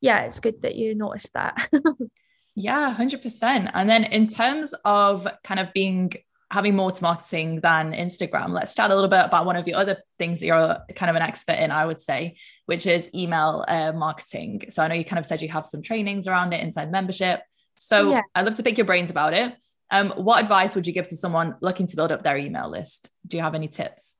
yeah, 0.00 0.20
it's 0.20 0.40
good 0.40 0.62
that 0.62 0.74
you 0.74 0.94
noticed 0.94 1.32
that. 1.34 1.68
yeah, 2.54 2.94
100%. 2.96 3.70
And 3.74 3.88
then 3.88 4.04
in 4.04 4.28
terms 4.28 4.74
of 4.84 5.26
kind 5.42 5.60
of 5.60 5.72
being 5.72 6.12
having 6.54 6.76
more 6.76 6.92
to 6.92 7.02
marketing 7.02 7.60
than 7.60 7.92
Instagram, 7.92 8.50
let's 8.50 8.74
chat 8.74 8.92
a 8.92 8.94
little 8.94 9.10
bit 9.10 9.24
about 9.24 9.44
one 9.44 9.56
of 9.56 9.64
the 9.64 9.74
other 9.74 9.96
things 10.18 10.38
that 10.38 10.46
you're 10.46 10.78
kind 10.94 11.10
of 11.10 11.16
an 11.16 11.22
expert 11.22 11.54
in, 11.58 11.72
I 11.72 11.84
would 11.84 12.00
say, 12.00 12.36
which 12.66 12.86
is 12.86 13.10
email 13.12 13.64
uh, 13.66 13.92
marketing. 13.92 14.62
So 14.70 14.82
I 14.82 14.88
know 14.88 14.94
you 14.94 15.04
kind 15.04 15.18
of 15.18 15.26
said 15.26 15.42
you 15.42 15.48
have 15.48 15.66
some 15.66 15.82
trainings 15.82 16.28
around 16.28 16.52
it 16.52 16.60
inside 16.60 16.92
membership. 16.92 17.42
So 17.74 18.12
yeah. 18.12 18.20
I'd 18.36 18.44
love 18.46 18.54
to 18.54 18.62
pick 18.62 18.78
your 18.78 18.84
brains 18.86 19.10
about 19.10 19.34
it. 19.34 19.52
Um, 19.90 20.10
what 20.10 20.40
advice 20.40 20.76
would 20.76 20.86
you 20.86 20.92
give 20.92 21.08
to 21.08 21.16
someone 21.16 21.56
looking 21.60 21.88
to 21.88 21.96
build 21.96 22.12
up 22.12 22.22
their 22.22 22.36
email 22.36 22.70
list? 22.70 23.10
Do 23.26 23.36
you 23.36 23.42
have 23.42 23.56
any 23.56 23.68
tips? 23.68 24.14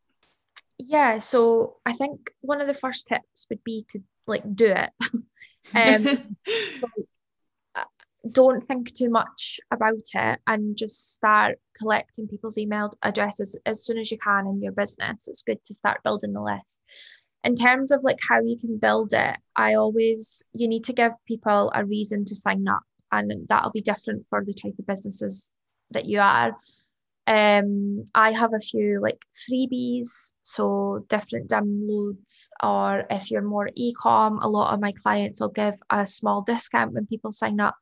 Yeah, 0.79 1.19
so 1.19 1.77
I 1.87 1.93
think 1.93 2.33
one 2.41 2.61
of 2.61 2.67
the 2.67 2.75
first 2.75 3.07
tips 3.07 3.47
would 3.49 3.63
be 3.63 3.87
to 3.91 4.03
like 4.27 4.43
do 4.57 4.75
it. 4.75 4.91
um, 5.75 6.37
don't 8.31 8.63
think 8.63 8.95
too 8.95 9.11
much 9.11 9.61
about 9.71 10.03
it 10.15 10.41
and 10.47 10.77
just 10.77 11.15
start 11.15 11.59
collecting 11.77 12.27
people's 12.27 12.59
email 12.59 12.97
addresses 13.03 13.59
as 13.67 13.85
soon 13.85 13.99
as 13.99 14.11
you 14.11 14.19
can 14.19 14.47
in 14.47 14.63
your 14.63 14.73
business. 14.73 15.29
It's 15.29 15.43
good 15.43 15.63
to 15.65 15.75
start 15.75 16.03
building 16.03 16.33
the 16.33 16.43
list. 16.43 16.81
In 17.43 17.55
terms 17.55 17.93
of 17.93 18.03
like 18.03 18.19
how 18.27 18.41
you 18.41 18.57
can 18.59 18.79
build 18.79 19.13
it, 19.13 19.37
I 19.55 19.75
always 19.75 20.43
you 20.53 20.67
need 20.67 20.85
to 20.85 20.95
give 20.95 21.13
people 21.27 21.71
a 21.75 21.85
reason 21.85 22.25
to 22.25 22.35
sign 22.35 22.67
up 22.67 22.83
and 23.13 23.47
that'll 23.49 23.71
be 23.71 23.83
different 23.83 24.25
for 24.31 24.43
the 24.45 24.55
type 24.55 24.75
of 24.79 24.87
businesses 24.87 25.53
that 25.91 26.07
you 26.07 26.21
are. 26.21 26.57
Um, 27.27 28.05
I 28.15 28.33
have 28.33 28.53
a 28.53 28.61
few 28.61 29.01
like 29.01 29.25
freebies, 29.35 30.35
so 30.43 31.07
different 31.09 31.49
downloads, 31.49 32.49
or 32.63 33.05
if 33.11 33.31
you're 33.31 33.43
more 33.43 33.71
e-com, 33.75 34.41
a 34.43 34.49
lot 34.49 34.75
of 34.75 34.81
my 34.81 34.93
clients 34.93 35.41
will 35.41 35.49
give 35.49 35.75
a 35.91 36.07
small 36.07 36.43
discount 36.43 36.93
when 36.93 37.07
people 37.07 37.33
sign 37.33 37.61
up 37.61 37.77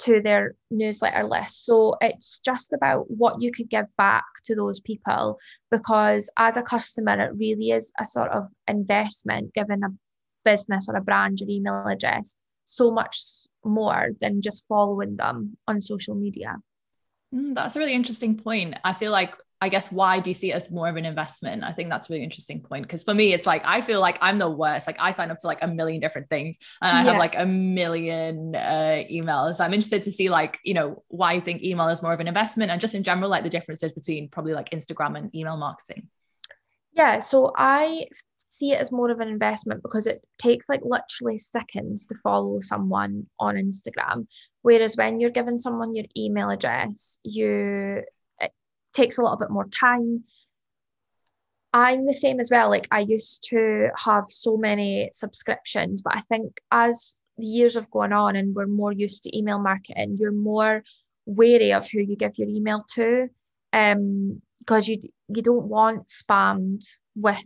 to 0.00 0.20
their 0.20 0.54
newsletter 0.70 1.24
list. 1.24 1.64
So 1.64 1.94
it's 2.00 2.40
just 2.40 2.72
about 2.72 3.10
what 3.10 3.40
you 3.40 3.52
could 3.52 3.70
give 3.70 3.86
back 3.96 4.24
to 4.44 4.54
those 4.54 4.80
people 4.80 5.38
because 5.70 6.28
as 6.38 6.56
a 6.56 6.62
customer, 6.62 7.18
it 7.20 7.36
really 7.36 7.70
is 7.70 7.92
a 8.00 8.04
sort 8.04 8.32
of 8.32 8.48
investment 8.66 9.54
given 9.54 9.82
a 9.84 9.88
business 10.44 10.88
or 10.88 10.96
a 10.96 11.00
brand 11.00 11.40
your 11.40 11.48
email 11.48 11.86
address 11.86 12.38
so 12.64 12.90
much 12.90 13.46
more 13.64 14.10
than 14.20 14.42
just 14.42 14.66
following 14.68 15.16
them 15.16 15.56
on 15.68 15.80
social 15.80 16.14
media. 16.14 16.56
Mm, 17.34 17.54
that's 17.54 17.76
a 17.76 17.78
really 17.78 17.94
interesting 17.94 18.36
point. 18.36 18.74
I 18.84 18.92
feel 18.92 19.12
like 19.12 19.36
I 19.62 19.68
guess 19.68 19.92
why 19.92 20.18
do 20.18 20.28
you 20.28 20.34
see 20.34 20.50
it 20.50 20.54
as 20.54 20.72
more 20.72 20.88
of 20.88 20.96
an 20.96 21.04
investment? 21.04 21.62
I 21.62 21.70
think 21.70 21.88
that's 21.88 22.10
a 22.10 22.12
really 22.12 22.24
interesting 22.24 22.62
point 22.62 22.82
because 22.82 23.04
for 23.04 23.14
me, 23.14 23.32
it's 23.32 23.46
like 23.46 23.62
I 23.64 23.80
feel 23.80 24.00
like 24.00 24.18
I'm 24.20 24.38
the 24.38 24.50
worst. 24.50 24.88
Like 24.88 24.96
I 24.98 25.12
sign 25.12 25.30
up 25.30 25.38
to 25.38 25.46
like 25.46 25.62
a 25.62 25.68
million 25.68 26.00
different 26.00 26.28
things 26.28 26.58
and 26.82 26.96
I 26.96 27.04
yeah. 27.04 27.10
have 27.10 27.18
like 27.20 27.38
a 27.38 27.46
million 27.46 28.56
uh, 28.56 29.04
emails. 29.08 29.60
I'm 29.60 29.72
interested 29.72 30.02
to 30.02 30.10
see 30.10 30.28
like 30.28 30.58
you 30.64 30.74
know 30.74 31.04
why 31.06 31.34
you 31.34 31.40
think 31.40 31.62
email 31.62 31.86
is 31.90 32.02
more 32.02 32.12
of 32.12 32.18
an 32.18 32.26
investment 32.26 32.72
and 32.72 32.80
just 32.80 32.96
in 32.96 33.04
general 33.04 33.30
like 33.30 33.44
the 33.44 33.50
differences 33.50 33.92
between 33.92 34.28
probably 34.28 34.52
like 34.52 34.70
Instagram 34.70 35.16
and 35.16 35.32
email 35.32 35.56
marketing. 35.56 36.08
Yeah, 36.92 37.20
so 37.20 37.52
I 37.56 38.06
see 38.52 38.72
it 38.72 38.80
as 38.80 38.92
more 38.92 39.10
of 39.10 39.20
an 39.20 39.28
investment 39.28 39.82
because 39.82 40.06
it 40.06 40.22
takes 40.38 40.68
like 40.68 40.82
literally 40.84 41.38
seconds 41.38 42.06
to 42.06 42.14
follow 42.22 42.60
someone 42.60 43.26
on 43.40 43.56
Instagram. 43.56 44.26
Whereas 44.60 44.94
when 44.94 45.20
you're 45.20 45.30
giving 45.30 45.56
someone 45.56 45.94
your 45.94 46.04
email 46.14 46.50
address, 46.50 47.18
you 47.24 48.02
it 48.40 48.52
takes 48.92 49.16
a 49.16 49.22
little 49.22 49.38
bit 49.38 49.50
more 49.50 49.68
time. 49.68 50.24
I'm 51.72 52.04
the 52.04 52.12
same 52.12 52.40
as 52.40 52.50
well. 52.50 52.68
Like 52.68 52.86
I 52.90 53.00
used 53.00 53.48
to 53.48 53.88
have 53.96 54.24
so 54.28 54.58
many 54.58 55.08
subscriptions, 55.14 56.02
but 56.02 56.14
I 56.14 56.20
think 56.20 56.60
as 56.70 57.22
the 57.38 57.46
years 57.46 57.76
have 57.76 57.90
gone 57.90 58.12
on 58.12 58.36
and 58.36 58.54
we're 58.54 58.66
more 58.66 58.92
used 58.92 59.22
to 59.22 59.36
email 59.36 59.58
marketing, 59.58 60.18
you're 60.20 60.30
more 60.30 60.84
wary 61.24 61.72
of 61.72 61.88
who 61.88 62.00
you 62.00 62.16
give 62.16 62.36
your 62.36 62.48
email 62.48 62.84
to. 62.96 63.28
Um, 63.72 64.42
because 64.58 64.86
you 64.86 65.00
you 65.28 65.42
don't 65.42 65.64
want 65.64 66.08
spammed 66.08 66.84
with 67.16 67.42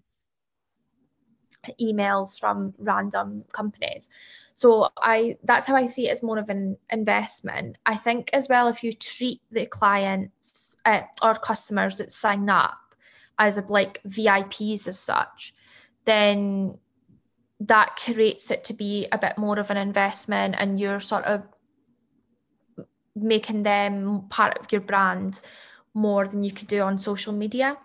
emails 1.80 2.38
from 2.38 2.74
random 2.78 3.44
companies. 3.52 4.10
So 4.54 4.88
I 4.96 5.36
that's 5.44 5.66
how 5.66 5.76
I 5.76 5.86
see 5.86 6.08
it 6.08 6.12
as 6.12 6.22
more 6.22 6.38
of 6.38 6.48
an 6.48 6.76
investment. 6.90 7.76
I 7.86 7.96
think 7.96 8.30
as 8.32 8.48
well 8.48 8.68
if 8.68 8.82
you 8.82 8.92
treat 8.92 9.40
the 9.50 9.66
clients 9.66 10.76
uh, 10.84 11.02
or 11.22 11.34
customers 11.34 11.96
that 11.96 12.12
sign 12.12 12.48
up 12.48 12.78
as 13.38 13.58
a, 13.58 13.62
like 13.68 14.00
VIPs 14.04 14.88
as 14.88 14.98
such, 14.98 15.54
then 16.04 16.78
that 17.60 17.96
creates 17.96 18.50
it 18.50 18.64
to 18.64 18.74
be 18.74 19.06
a 19.12 19.18
bit 19.18 19.38
more 19.38 19.58
of 19.58 19.70
an 19.70 19.76
investment 19.76 20.54
and 20.58 20.78
you're 20.78 21.00
sort 21.00 21.24
of 21.24 21.42
making 23.14 23.62
them 23.62 24.26
part 24.28 24.58
of 24.58 24.70
your 24.70 24.80
brand 24.80 25.40
more 25.94 26.28
than 26.28 26.42
you 26.42 26.52
could 26.52 26.68
do 26.68 26.82
on 26.82 26.98
social 26.98 27.32
media. 27.32 27.76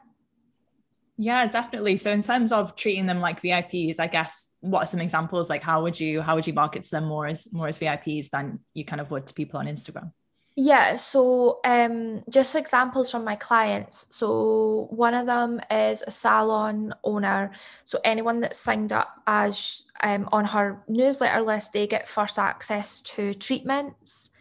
Yeah, 1.24 1.46
definitely. 1.46 1.98
So 1.98 2.12
in 2.12 2.24
terms 2.24 2.52
of 2.52 2.76
treating 2.76 3.06
them 3.06 3.20
like 3.20 3.44
VIPs, 3.44 4.00
I 4.00 4.08
guess 4.08 4.52
what 4.60 4.80
are 4.80 4.86
some 4.88 5.00
examples? 5.00 5.52
Like 5.52 5.62
how 5.62 5.84
would 5.84 6.00
you 6.00 6.20
how 6.20 6.34
would 6.34 6.48
you 6.48 6.54
market 6.54 6.84
to 6.86 6.90
them 6.90 7.06
more 7.06 7.28
as 7.28 7.48
more 7.54 7.68
as 7.68 7.78
VIPs 7.78 8.32
than 8.32 8.60
you 8.74 8.84
kind 8.84 9.00
of 9.00 9.12
would 9.12 9.28
to 9.28 9.34
people 9.36 9.60
on 9.60 9.68
Instagram? 9.68 10.14
Yeah, 10.56 10.96
so 10.96 11.60
um, 11.64 12.24
just 12.28 12.56
examples 12.56 13.12
from 13.12 13.24
my 13.24 13.36
clients. 13.36 14.08
So 14.10 14.88
one 14.90 15.14
of 15.14 15.28
them 15.28 15.62
is 15.70 16.04
a 16.06 16.10
salon 16.10 16.96
owner. 17.04 17.52
So 17.86 18.00
anyone 18.04 18.40
that 18.40 18.56
signed 18.56 18.92
up 18.92 19.16
as 19.28 19.86
um, 20.02 20.28
on 20.32 20.44
her 20.46 20.82
newsletter 20.88 21.42
list, 21.42 21.72
they 21.72 21.86
get 21.86 22.08
first 22.08 22.40
access 22.40 23.00
to 23.02 23.36
treatments. 23.36 24.32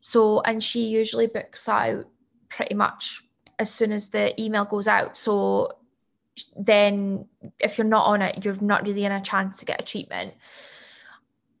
So 0.00 0.42
and 0.42 0.62
she 0.62 0.82
usually 0.82 1.28
books 1.28 1.66
out 1.66 2.04
pretty 2.50 2.74
much 2.74 3.22
as 3.58 3.72
soon 3.72 3.90
as 3.90 4.10
the 4.10 4.38
email 4.38 4.66
goes 4.66 4.86
out. 4.86 5.16
So 5.16 5.79
then 6.56 7.26
if 7.58 7.78
you're 7.78 7.86
not 7.86 8.06
on 8.06 8.22
it, 8.22 8.44
you're 8.44 8.60
not 8.60 8.84
really 8.84 9.04
in 9.04 9.12
a 9.12 9.20
chance 9.20 9.58
to 9.58 9.64
get 9.64 9.80
a 9.80 9.84
treatment. 9.84 10.34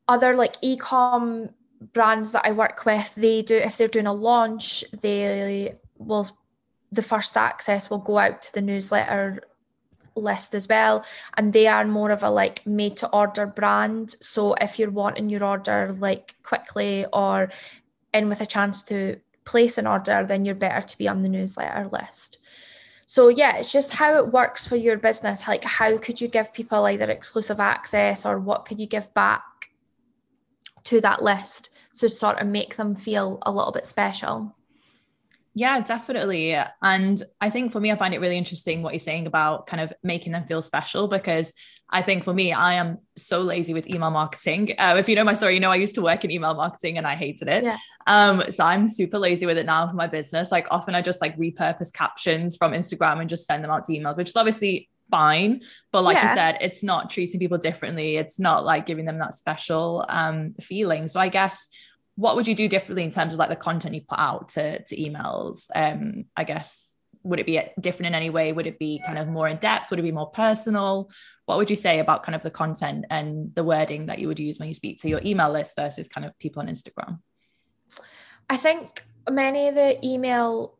Other 0.08 0.34
like 0.36 0.56
e-com 0.60 1.50
brands 1.92 2.32
that 2.32 2.46
I 2.46 2.52
work 2.52 2.84
with, 2.84 3.14
they 3.14 3.42
do 3.42 3.56
if 3.56 3.76
they're 3.76 3.88
doing 3.88 4.06
a 4.06 4.12
launch, 4.12 4.84
they 5.00 5.74
will 5.98 6.28
the 6.92 7.02
first 7.02 7.36
access 7.36 7.88
will 7.88 7.98
go 7.98 8.18
out 8.18 8.42
to 8.42 8.52
the 8.52 8.60
newsletter 8.60 9.42
list 10.16 10.54
as 10.54 10.68
well 10.68 11.04
and 11.36 11.52
they 11.52 11.66
are 11.66 11.84
more 11.84 12.10
of 12.10 12.22
a 12.22 12.30
like 12.30 12.66
made 12.66 12.96
to 12.96 13.08
order 13.10 13.46
brand 13.46 14.16
so 14.20 14.54
if 14.54 14.78
you're 14.78 14.90
wanting 14.90 15.28
your 15.28 15.44
order 15.44 15.96
like 15.98 16.34
quickly 16.42 17.06
or 17.12 17.50
in 18.12 18.28
with 18.28 18.40
a 18.40 18.46
chance 18.46 18.82
to 18.82 19.16
place 19.44 19.78
an 19.78 19.86
order 19.86 20.24
then 20.26 20.44
you're 20.44 20.54
better 20.54 20.86
to 20.86 20.98
be 20.98 21.08
on 21.08 21.22
the 21.22 21.28
newsletter 21.28 21.88
list 21.92 22.38
so 23.10 23.26
yeah, 23.26 23.56
it's 23.56 23.72
just 23.72 23.90
how 23.90 24.18
it 24.18 24.32
works 24.32 24.64
for 24.64 24.76
your 24.76 24.96
business. 24.96 25.48
Like 25.48 25.64
how 25.64 25.98
could 25.98 26.20
you 26.20 26.28
give 26.28 26.52
people 26.52 26.86
either 26.86 27.10
exclusive 27.10 27.58
access 27.58 28.24
or 28.24 28.38
what 28.38 28.66
could 28.66 28.78
you 28.78 28.86
give 28.86 29.12
back 29.14 29.42
to 30.84 31.00
that 31.00 31.20
list 31.20 31.70
to 31.98 32.08
sort 32.08 32.40
of 32.40 32.46
make 32.46 32.76
them 32.76 32.94
feel 32.94 33.40
a 33.42 33.50
little 33.50 33.72
bit 33.72 33.88
special? 33.88 34.54
Yeah, 35.54 35.80
definitely. 35.80 36.56
And 36.80 37.20
I 37.40 37.50
think 37.50 37.72
for 37.72 37.80
me, 37.80 37.90
I 37.90 37.96
find 37.96 38.14
it 38.14 38.20
really 38.20 38.38
interesting 38.38 38.80
what 38.80 38.92
you're 38.92 39.00
saying 39.00 39.26
about 39.26 39.66
kind 39.66 39.82
of 39.82 39.92
making 40.04 40.30
them 40.30 40.44
feel 40.44 40.62
special 40.62 41.08
because 41.08 41.52
I 41.92 42.02
think 42.02 42.24
for 42.24 42.32
me, 42.32 42.52
I 42.52 42.74
am 42.74 42.98
so 43.16 43.42
lazy 43.42 43.74
with 43.74 43.88
email 43.88 44.10
marketing. 44.10 44.74
Uh, 44.78 44.94
if 44.98 45.08
you 45.08 45.16
know 45.16 45.24
my 45.24 45.34
story, 45.34 45.54
you 45.54 45.60
know 45.60 45.72
I 45.72 45.76
used 45.76 45.96
to 45.96 46.02
work 46.02 46.24
in 46.24 46.30
email 46.30 46.54
marketing 46.54 46.98
and 46.98 47.06
I 47.06 47.16
hated 47.16 47.48
it. 47.48 47.64
Yeah. 47.64 47.76
Um, 48.06 48.42
so 48.50 48.64
I'm 48.64 48.88
super 48.88 49.18
lazy 49.18 49.46
with 49.46 49.58
it 49.58 49.66
now 49.66 49.88
for 49.88 49.94
my 49.94 50.06
business. 50.06 50.52
Like 50.52 50.68
often 50.70 50.94
I 50.94 51.02
just 51.02 51.20
like 51.20 51.36
repurpose 51.36 51.92
captions 51.92 52.56
from 52.56 52.72
Instagram 52.72 53.20
and 53.20 53.28
just 53.28 53.46
send 53.46 53.64
them 53.64 53.70
out 53.70 53.84
to 53.86 53.92
emails, 53.92 54.16
which 54.16 54.28
is 54.28 54.36
obviously 54.36 54.88
fine. 55.10 55.62
But 55.90 56.04
like 56.04 56.16
yeah. 56.16 56.30
I 56.30 56.34
said, 56.34 56.58
it's 56.60 56.82
not 56.82 57.10
treating 57.10 57.40
people 57.40 57.58
differently. 57.58 58.16
It's 58.16 58.38
not 58.38 58.64
like 58.64 58.86
giving 58.86 59.04
them 59.04 59.18
that 59.18 59.34
special 59.34 60.06
um, 60.08 60.54
feeling. 60.60 61.08
So 61.08 61.18
I 61.18 61.28
guess 61.28 61.68
what 62.14 62.36
would 62.36 62.46
you 62.46 62.54
do 62.54 62.68
differently 62.68 63.02
in 63.02 63.10
terms 63.10 63.32
of 63.32 63.38
like 63.38 63.48
the 63.48 63.56
content 63.56 63.94
you 63.94 64.02
put 64.02 64.18
out 64.18 64.50
to, 64.50 64.82
to 64.82 64.96
emails? 64.96 65.66
Um, 65.74 66.26
I 66.36 66.44
guess 66.44 66.94
would 67.22 67.40
it 67.40 67.46
be 67.46 67.60
different 67.78 68.08
in 68.08 68.14
any 68.14 68.30
way? 68.30 68.52
Would 68.52 68.66
it 68.66 68.78
be 68.78 69.02
kind 69.04 69.18
of 69.18 69.28
more 69.28 69.48
in 69.48 69.58
depth? 69.58 69.90
Would 69.90 69.98
it 69.98 70.02
be 70.02 70.12
more 70.12 70.30
personal? 70.30 71.10
What 71.50 71.58
would 71.58 71.70
you 71.70 71.76
say 71.76 71.98
about 71.98 72.22
kind 72.22 72.36
of 72.36 72.42
the 72.42 72.50
content 72.50 73.06
and 73.10 73.52
the 73.56 73.64
wording 73.64 74.06
that 74.06 74.20
you 74.20 74.28
would 74.28 74.38
use 74.38 74.60
when 74.60 74.68
you 74.68 74.74
speak 74.74 75.00
to 75.00 75.08
your 75.08 75.20
email 75.24 75.50
list 75.50 75.74
versus 75.74 76.06
kind 76.06 76.24
of 76.24 76.38
people 76.38 76.62
on 76.62 76.68
Instagram? 76.68 77.18
I 78.48 78.56
think 78.56 79.04
many 79.28 79.66
of 79.66 79.74
the 79.74 79.98
email 80.06 80.78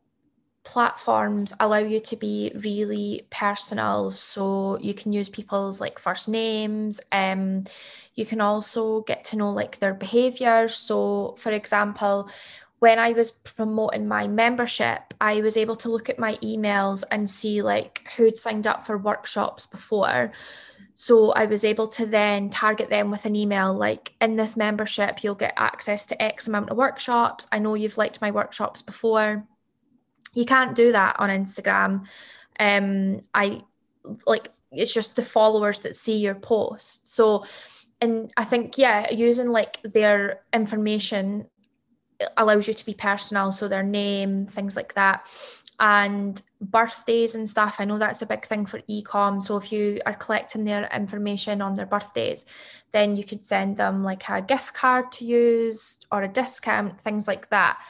platforms 0.63 1.53
allow 1.59 1.79
you 1.79 1.99
to 1.99 2.15
be 2.15 2.53
really 2.55 3.27
personal. 3.31 4.11
So 4.11 4.77
you 4.79 4.93
can 4.93 5.11
use 5.11 5.27
people's 5.27 5.81
like 5.81 5.99
first 5.99 6.29
names. 6.29 7.01
Um 7.11 7.65
you 8.15 8.25
can 8.25 8.39
also 8.39 9.01
get 9.01 9.25
to 9.25 9.35
know 9.35 9.51
like 9.51 9.79
their 9.79 9.93
behavior. 9.93 10.69
So 10.69 11.35
for 11.37 11.51
example 11.51 12.29
when 12.81 12.97
I 12.97 13.11
was 13.11 13.29
promoting 13.29 14.07
my 14.07 14.27
membership, 14.27 15.13
I 15.21 15.41
was 15.41 15.55
able 15.55 15.75
to 15.77 15.89
look 15.89 16.09
at 16.09 16.17
my 16.17 16.33
emails 16.37 17.03
and 17.11 17.29
see 17.29 17.61
like 17.61 18.07
who'd 18.17 18.35
signed 18.35 18.65
up 18.65 18.87
for 18.87 18.97
workshops 18.97 19.67
before. 19.67 20.31
So 20.95 21.29
I 21.33 21.45
was 21.45 21.63
able 21.63 21.87
to 21.89 22.07
then 22.07 22.49
target 22.49 22.89
them 22.89 23.11
with 23.11 23.25
an 23.25 23.35
email 23.35 23.71
like, 23.71 24.13
in 24.19 24.35
this 24.35 24.57
membership, 24.57 25.23
you'll 25.23 25.35
get 25.35 25.53
access 25.57 26.07
to 26.07 26.19
X 26.19 26.47
amount 26.47 26.71
of 26.71 26.77
workshops. 26.77 27.47
I 27.51 27.59
know 27.59 27.75
you've 27.75 27.99
liked 27.99 28.19
my 28.19 28.31
workshops 28.31 28.81
before. 28.81 29.45
You 30.33 30.45
can't 30.45 30.75
do 30.75 30.91
that 30.91 31.17
on 31.19 31.29
Instagram. 31.29 32.07
Um, 32.59 33.21
I 33.31 33.61
like 34.25 34.49
it's 34.71 34.93
just 34.93 35.15
the 35.15 35.21
followers 35.21 35.81
that 35.81 35.95
see 35.95 36.17
your 36.17 36.33
posts. 36.33 37.13
So 37.13 37.43
and 38.01 38.33
I 38.37 38.43
think 38.43 38.79
yeah, 38.79 39.11
using 39.11 39.49
like 39.49 39.77
their 39.83 40.41
information 40.51 41.47
allows 42.37 42.67
you 42.67 42.73
to 42.73 42.85
be 42.85 42.93
personal 42.93 43.51
so 43.51 43.67
their 43.67 43.83
name 43.83 44.45
things 44.45 44.75
like 44.75 44.93
that. 44.93 45.27
And 45.79 46.39
birthdays 46.61 47.33
and 47.33 47.49
stuff 47.49 47.77
i 47.79 47.85
know 47.85 47.97
that's 47.97 48.21
a 48.21 48.27
big 48.27 48.45
thing 48.45 48.67
for 48.67 48.79
ecom 48.81 49.41
so 49.41 49.57
if 49.57 49.71
you 49.71 49.99
are 50.05 50.13
collecting 50.13 50.63
their 50.63 50.87
information 50.93 51.59
on 51.59 51.73
their 51.73 51.87
birthdays 51.87 52.45
then 52.91 53.15
you 53.17 53.23
could 53.23 53.43
send 53.43 53.77
them 53.77 54.03
like 54.03 54.27
a 54.29 54.41
gift 54.41 54.73
card 54.73 55.11
to 55.13 55.25
use 55.25 56.01
or 56.11 56.23
a 56.23 56.27
discount 56.27 56.99
things 57.01 57.27
like 57.27 57.49
that. 57.49 57.81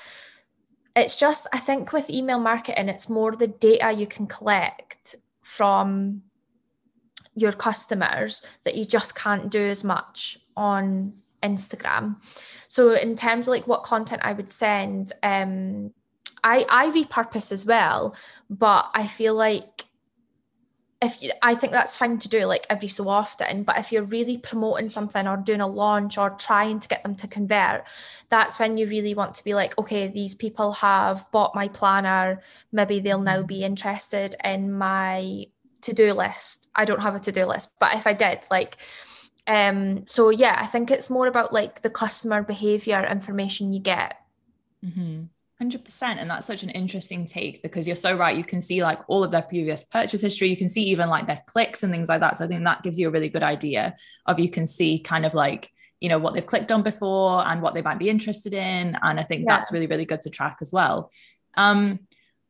It's 0.96 1.16
just 1.16 1.48
i 1.54 1.58
think 1.58 1.94
with 1.94 2.10
email 2.10 2.40
marketing 2.40 2.90
it's 2.90 3.10
more 3.10 3.36
the 3.36 3.48
data 3.48 3.92
you 3.92 4.08
can 4.08 4.28
collect 4.28 5.16
from 5.42 6.22
your 7.34 7.54
customers 7.54 8.46
that 8.66 8.76
you 8.76 8.84
just 8.84 9.16
can't 9.16 9.50
do 9.50 9.62
as 9.62 9.84
much 9.84 10.38
on 10.58 11.14
instagram 11.42 12.18
so 12.72 12.94
in 12.94 13.18
terms 13.18 13.50
of 13.50 13.52
like 13.52 13.68
what 13.68 13.84
content 13.84 14.22
I 14.24 14.32
would 14.32 14.50
send, 14.50 15.12
um, 15.24 15.92
I 16.42 16.66
I 16.70 16.88
repurpose 16.92 17.52
as 17.52 17.66
well, 17.66 18.16
but 18.50 18.90
I 18.94 19.08
feel 19.08 19.34
like 19.34 19.88
if 21.02 21.22
you, 21.22 21.32
I 21.42 21.54
think 21.54 21.74
that's 21.74 21.98
fine 21.98 22.18
to 22.20 22.30
do 22.30 22.46
like 22.46 22.66
every 22.70 22.88
so 22.88 23.10
often, 23.10 23.64
but 23.64 23.78
if 23.78 23.92
you're 23.92 24.04
really 24.04 24.38
promoting 24.38 24.88
something 24.88 25.28
or 25.28 25.36
doing 25.36 25.60
a 25.60 25.68
launch 25.68 26.18
or 26.18 26.30
trying 26.30 26.80
to 26.80 26.88
get 26.88 27.04
them 27.04 27.16
to 27.16 27.28
convert, 27.28 27.84
that's 28.30 28.58
when 28.58 28.78
you 28.78 28.88
really 28.88 29.16
want 29.16 29.36
to 29.36 29.44
be 29.44 29.54
like, 29.54 29.78
okay, 29.78 30.08
these 30.08 30.34
people 30.34 30.72
have 30.72 31.30
bought 31.34 31.54
my 31.54 31.68
planner. 31.68 32.42
Maybe 32.72 33.02
they'll 33.02 33.20
now 33.20 33.44
be 33.44 33.66
interested 33.66 34.34
in 34.46 34.72
my 34.72 35.44
to 35.82 35.92
do 35.92 36.14
list. 36.14 36.70
I 36.74 36.86
don't 36.86 37.02
have 37.02 37.16
a 37.16 37.20
to 37.20 37.34
do 37.34 37.46
list, 37.48 37.74
but 37.82 37.96
if 37.96 38.08
I 38.08 38.14
did, 38.14 38.46
like, 38.50 38.78
um, 39.48 40.06
so 40.06 40.30
yeah, 40.30 40.58
I 40.60 40.68
think 40.68 40.92
it's 40.92 41.10
more 41.10 41.28
about 41.28 41.54
like 41.54 41.82
the 41.82 41.90
customer 41.90 42.44
behavior 42.44 43.06
information 43.10 43.74
you 43.74 43.80
get. 43.80 44.18
Mm-hmm. 44.86 45.24
100% 45.62 46.02
and 46.02 46.30
that's 46.30 46.48
such 46.48 46.64
an 46.64 46.70
interesting 46.72 47.26
take 47.28 47.62
because 47.62 47.86
you're 47.86 47.96
so 47.96 48.16
right. 48.16 48.36
You 48.36 48.44
can 48.44 48.62
see 48.62 48.82
like 48.82 49.00
all 49.08 49.24
of 49.24 49.30
their 49.32 49.44
previous 49.44 49.84
purchase 49.84 50.22
history. 50.22 50.50
You 50.50 50.58
can 50.58 50.70
see 50.70 50.84
even 50.86 51.08
like 51.10 51.28
their 51.28 51.44
clicks 51.46 51.84
and 51.84 51.92
things 51.92 52.10
like 52.10 52.22
that. 52.22 52.38
So 52.38 52.46
i 52.46 52.48
think 52.48 52.64
that 52.64 52.82
gives 52.82 52.98
you 52.98 53.08
a 53.08 53.12
really 53.12 53.30
good 53.30 53.44
idea 53.44 53.96
of 54.26 54.40
you 54.40 54.50
can 54.50 54.66
see 54.66 55.00
kind 55.00 55.26
of 55.26 55.34
like 55.34 55.70
you 56.00 56.10
know 56.10 56.18
what 56.18 56.34
they've 56.34 56.46
clicked 56.46 56.72
on 56.72 56.82
before 56.82 57.46
and 57.46 57.62
what 57.62 57.76
they 57.76 57.84
might 57.84 58.00
be 58.00 58.10
interested 58.10 58.56
in. 58.56 58.98
And 59.02 59.20
i 59.20 59.24
think 59.24 59.46
yeah. 59.46 59.58
that's 59.58 59.72
really 59.72 59.88
really 59.88 60.06
good 60.06 60.22
to 60.22 60.32
track 60.32 60.58
as 60.62 60.72
well. 60.72 61.12
Um 61.56 62.00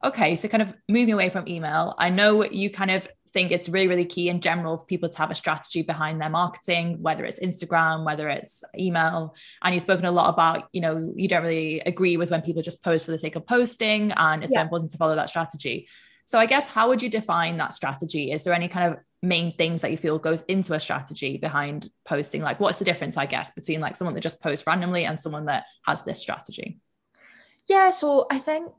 okay. 0.04 0.38
So 0.38 0.48
kind 0.48 0.64
of 0.64 0.74
moving 0.88 1.14
away 1.14 1.30
from 1.30 1.48
email 1.48 1.94
i 1.98 2.10
know 2.10 2.44
you 2.44 2.70
kind 2.70 2.92
of 2.92 3.08
think 3.34 3.52
it's 3.52 3.70
really, 3.70 3.88
really 3.88 4.06
key 4.06 4.30
in 4.30 4.42
general 4.42 4.78
for 4.78 4.86
people 4.86 5.10
to 5.10 5.18
have 5.18 5.32
a 5.32 5.36
strategy 5.36 5.82
behind 5.82 6.22
their 6.22 6.30
marketing, 6.30 7.02
whether 7.02 7.24
it's 7.26 7.40
Instagram, 7.40 8.06
whether 8.06 8.28
it's 8.30 8.64
email. 8.78 9.36
And 9.62 9.74
you've 9.74 9.84
spoken 9.84 10.06
a 10.06 10.12
lot 10.12 10.30
about, 10.30 10.68
you 10.74 10.82
know, 10.82 11.14
you 11.16 11.28
don't 11.28 11.44
really 11.44 11.80
agree 11.82 12.18
with 12.18 12.32
when 12.32 12.42
people 12.42 12.62
just 12.62 12.84
post 12.84 13.06
for 13.06 13.12
the 13.12 13.18
sake 13.18 13.36
of 13.36 13.46
posting, 13.48 14.12
and 14.14 14.44
it's 14.44 14.54
yeah. 14.54 14.64
important 14.64 14.92
to 14.92 14.98
follow 14.98 15.16
that 15.16 15.30
strategy. 15.30 15.88
So 16.26 16.40
I 16.40 16.46
guess 16.46 16.68
how 16.68 16.90
would 16.90 17.02
you 17.02 17.10
define 17.10 17.58
that 17.58 17.74
strategy? 17.74 18.32
Is 18.32 18.44
there 18.44 18.54
any 18.54 18.68
kind 18.68 18.94
of 18.94 19.00
main 19.22 19.56
things 19.56 19.82
that 19.82 19.92
you 19.92 19.98
feel 19.98 20.18
goes 20.18 20.44
into 20.44 20.74
a 20.74 20.80
strategy 20.80 21.38
behind 21.38 21.90
posting? 22.06 22.42
Like 22.42 22.60
what's 22.60 22.80
the 22.80 22.86
difference, 22.86 23.18
I 23.18 23.26
guess, 23.26 23.52
between 23.52 23.82
like 23.82 23.96
someone 23.96 24.14
that 24.16 24.22
just 24.22 24.42
posts 24.42 24.66
randomly 24.66 25.06
and 25.06 25.20
someone 25.20 25.46
that 25.46 25.66
has 25.86 26.04
this 26.04 26.22
strategy? 26.22 26.80
Yeah, 27.68 27.92
so 27.92 28.28
I 28.32 28.40
think 28.40 28.72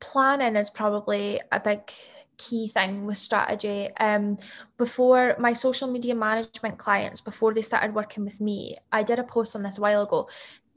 planning 0.00 0.56
is 0.56 0.70
probably 0.70 1.40
a 1.52 1.60
big 1.60 1.92
key 2.38 2.68
thing 2.68 3.04
with 3.04 3.18
strategy. 3.18 3.90
Um, 3.98 4.38
before 4.78 5.36
my 5.38 5.52
social 5.52 5.90
media 5.90 6.14
management 6.14 6.78
clients, 6.78 7.20
before 7.20 7.52
they 7.52 7.62
started 7.62 7.94
working 7.94 8.24
with 8.24 8.40
me, 8.40 8.76
I 8.90 9.02
did 9.02 9.18
a 9.18 9.24
post 9.24 9.54
on 9.54 9.62
this 9.62 9.78
a 9.78 9.80
while 9.80 10.02
ago. 10.02 10.28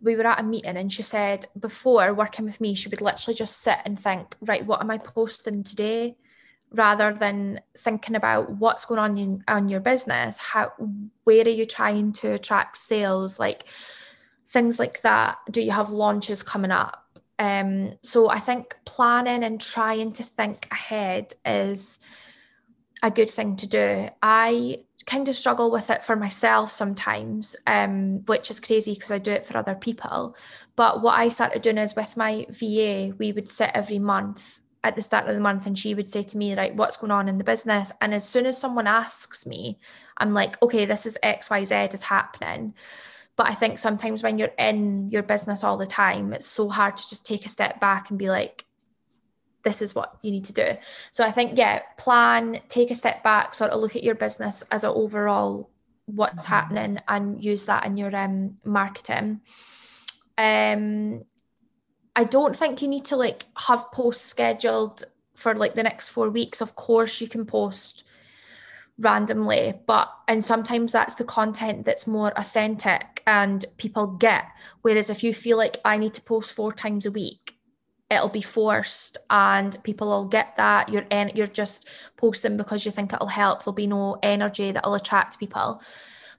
We 0.01 0.15
were 0.15 0.25
at 0.25 0.39
a 0.39 0.43
meeting 0.43 0.77
and 0.77 0.91
she 0.91 1.03
said 1.03 1.45
before 1.59 2.13
working 2.13 2.45
with 2.45 2.59
me, 2.59 2.73
she 2.73 2.89
would 2.89 3.01
literally 3.01 3.35
just 3.35 3.61
sit 3.61 3.77
and 3.85 3.99
think, 3.99 4.35
right, 4.41 4.65
what 4.65 4.81
am 4.81 4.91
I 4.91 4.97
posting 4.97 5.63
today? 5.63 6.17
Rather 6.73 7.13
than 7.13 7.61
thinking 7.77 8.15
about 8.15 8.49
what's 8.49 8.85
going 8.85 8.99
on 8.99 9.17
in 9.17 9.43
on 9.47 9.69
your 9.69 9.81
business, 9.81 10.37
how 10.37 10.71
where 11.25 11.45
are 11.45 11.49
you 11.49 11.65
trying 11.65 12.13
to 12.13 12.33
attract 12.33 12.77
sales, 12.77 13.39
like 13.39 13.65
things 14.51 14.79
like 14.79 15.01
that. 15.01 15.37
Do 15.49 15.61
you 15.61 15.71
have 15.71 15.89
launches 15.91 16.43
coming 16.43 16.71
up? 16.71 17.00
Um, 17.41 17.93
so 18.03 18.29
I 18.29 18.37
think 18.37 18.77
planning 18.85 19.43
and 19.43 19.59
trying 19.59 20.13
to 20.13 20.23
think 20.23 20.67
ahead 20.69 21.33
is 21.43 21.97
a 23.01 23.09
good 23.09 23.31
thing 23.31 23.55
to 23.55 23.67
do. 23.67 24.09
I 24.21 24.83
kind 25.07 25.27
of 25.27 25.35
struggle 25.35 25.71
with 25.71 25.89
it 25.89 26.05
for 26.05 26.15
myself 26.15 26.71
sometimes, 26.71 27.55
um, 27.65 28.23
which 28.27 28.51
is 28.51 28.59
crazy 28.59 28.93
because 28.93 29.09
I 29.09 29.17
do 29.17 29.31
it 29.31 29.43
for 29.43 29.57
other 29.57 29.73
people. 29.73 30.35
But 30.75 31.01
what 31.01 31.17
I 31.17 31.29
started 31.29 31.63
doing 31.63 31.79
is 31.79 31.95
with 31.95 32.15
my 32.15 32.45
VA, 32.49 33.15
we 33.17 33.31
would 33.31 33.49
sit 33.49 33.71
every 33.73 33.97
month 33.97 34.59
at 34.83 34.95
the 34.95 35.01
start 35.01 35.27
of 35.27 35.33
the 35.33 35.41
month 35.41 35.65
and 35.65 35.75
she 35.75 35.95
would 35.95 36.07
say 36.07 36.21
to 36.21 36.37
me, 36.37 36.55
right, 36.55 36.75
what's 36.75 36.97
going 36.97 37.09
on 37.09 37.27
in 37.27 37.39
the 37.39 37.43
business? 37.43 37.91
And 38.01 38.13
as 38.13 38.23
soon 38.23 38.45
as 38.45 38.55
someone 38.55 38.85
asks 38.85 39.47
me, 39.47 39.79
I'm 40.17 40.31
like, 40.31 40.61
okay, 40.61 40.85
this 40.85 41.07
is 41.07 41.17
XYZ 41.23 41.95
is 41.95 42.03
happening. 42.03 42.75
But 43.41 43.49
I 43.49 43.55
think 43.55 43.79
sometimes 43.79 44.21
when 44.21 44.37
you're 44.37 44.53
in 44.59 45.09
your 45.09 45.23
business 45.23 45.63
all 45.63 45.75
the 45.75 45.87
time, 45.87 46.31
it's 46.31 46.45
so 46.45 46.69
hard 46.69 46.95
to 46.95 47.09
just 47.09 47.25
take 47.25 47.43
a 47.43 47.49
step 47.49 47.79
back 47.79 48.11
and 48.11 48.19
be 48.19 48.29
like, 48.29 48.65
this 49.63 49.81
is 49.81 49.95
what 49.95 50.15
you 50.21 50.29
need 50.29 50.45
to 50.45 50.53
do. 50.53 50.67
So 51.11 51.23
I 51.23 51.31
think, 51.31 51.57
yeah, 51.57 51.81
plan, 51.97 52.61
take 52.69 52.91
a 52.91 52.95
step 52.95 53.23
back, 53.23 53.55
sort 53.55 53.71
of 53.71 53.81
look 53.81 53.95
at 53.95 54.03
your 54.03 54.13
business 54.13 54.63
as 54.71 54.83
an 54.83 54.91
overall 54.91 55.71
what's 56.05 56.43
mm-hmm. 56.43 56.53
happening 56.53 56.99
and 57.07 57.43
use 57.43 57.65
that 57.65 57.83
in 57.87 57.97
your 57.97 58.15
um, 58.15 58.57
marketing. 58.63 59.41
Um, 60.37 61.23
I 62.15 62.25
don't 62.25 62.55
think 62.55 62.83
you 62.83 62.87
need 62.87 63.05
to 63.05 63.15
like 63.15 63.47
have 63.57 63.91
posts 63.91 64.23
scheduled 64.23 65.03
for 65.33 65.55
like 65.55 65.73
the 65.73 65.81
next 65.81 66.09
four 66.09 66.29
weeks. 66.29 66.61
Of 66.61 66.75
course, 66.75 67.19
you 67.19 67.27
can 67.27 67.47
post 67.47 68.03
randomly 69.01 69.73
but 69.87 70.09
and 70.27 70.43
sometimes 70.43 70.91
that's 70.91 71.15
the 71.15 71.23
content 71.23 71.85
that's 71.85 72.07
more 72.07 72.31
authentic 72.37 73.21
and 73.27 73.65
people 73.77 74.07
get 74.07 74.45
whereas 74.81 75.09
if 75.09 75.23
you 75.23 75.33
feel 75.33 75.57
like 75.57 75.77
i 75.85 75.97
need 75.97 76.13
to 76.13 76.21
post 76.21 76.53
four 76.53 76.71
times 76.71 77.05
a 77.05 77.11
week 77.11 77.55
it'll 78.11 78.29
be 78.29 78.41
forced 78.41 79.17
and 79.29 79.81
people 79.83 80.09
will 80.09 80.25
get 80.25 80.55
that. 80.57 80.89
You're 80.89 81.05
en- 81.09 81.31
you're 81.33 81.47
just 81.47 81.87
posting 82.17 82.57
because 82.57 82.85
you 82.85 82.91
think 82.91 83.13
it'll 83.13 83.27
help. 83.27 83.63
There'll 83.63 83.73
be 83.73 83.87
no 83.87 84.19
energy 84.21 84.73
that'll 84.73 84.95
attract 84.95 85.39
people. 85.39 85.81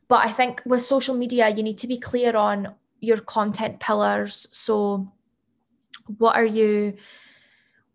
But 0.09 0.27
i 0.27 0.31
think 0.31 0.61
with 0.67 0.83
social 0.83 1.17
media 1.17 1.49
you 1.49 1.63
need 1.63 1.79
to 1.79 1.87
be 1.87 1.99
clear 1.99 2.37
on 2.37 2.75
your 3.01 3.17
content 3.17 3.81
pillars. 3.81 4.47
So 4.53 5.11
what 6.19 6.37
are 6.37 6.45
you 6.45 6.97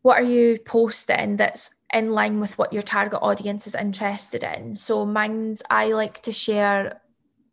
what 0.01 0.17
are 0.17 0.23
you 0.23 0.58
posting 0.65 1.38
that's 1.38 1.75
in 1.93 2.12
line 2.12 2.39
with 2.39 2.58
what 2.58 2.73
your 2.73 2.82
target 2.82 3.19
audience 3.21 3.65
is 3.67 3.76
interested 3.76 4.43
in. 4.43 4.76
So 4.76 5.06
mine's 5.06 5.63
I 5.69 5.88
like 5.88 6.21
to 6.23 6.34
share 6.34 7.02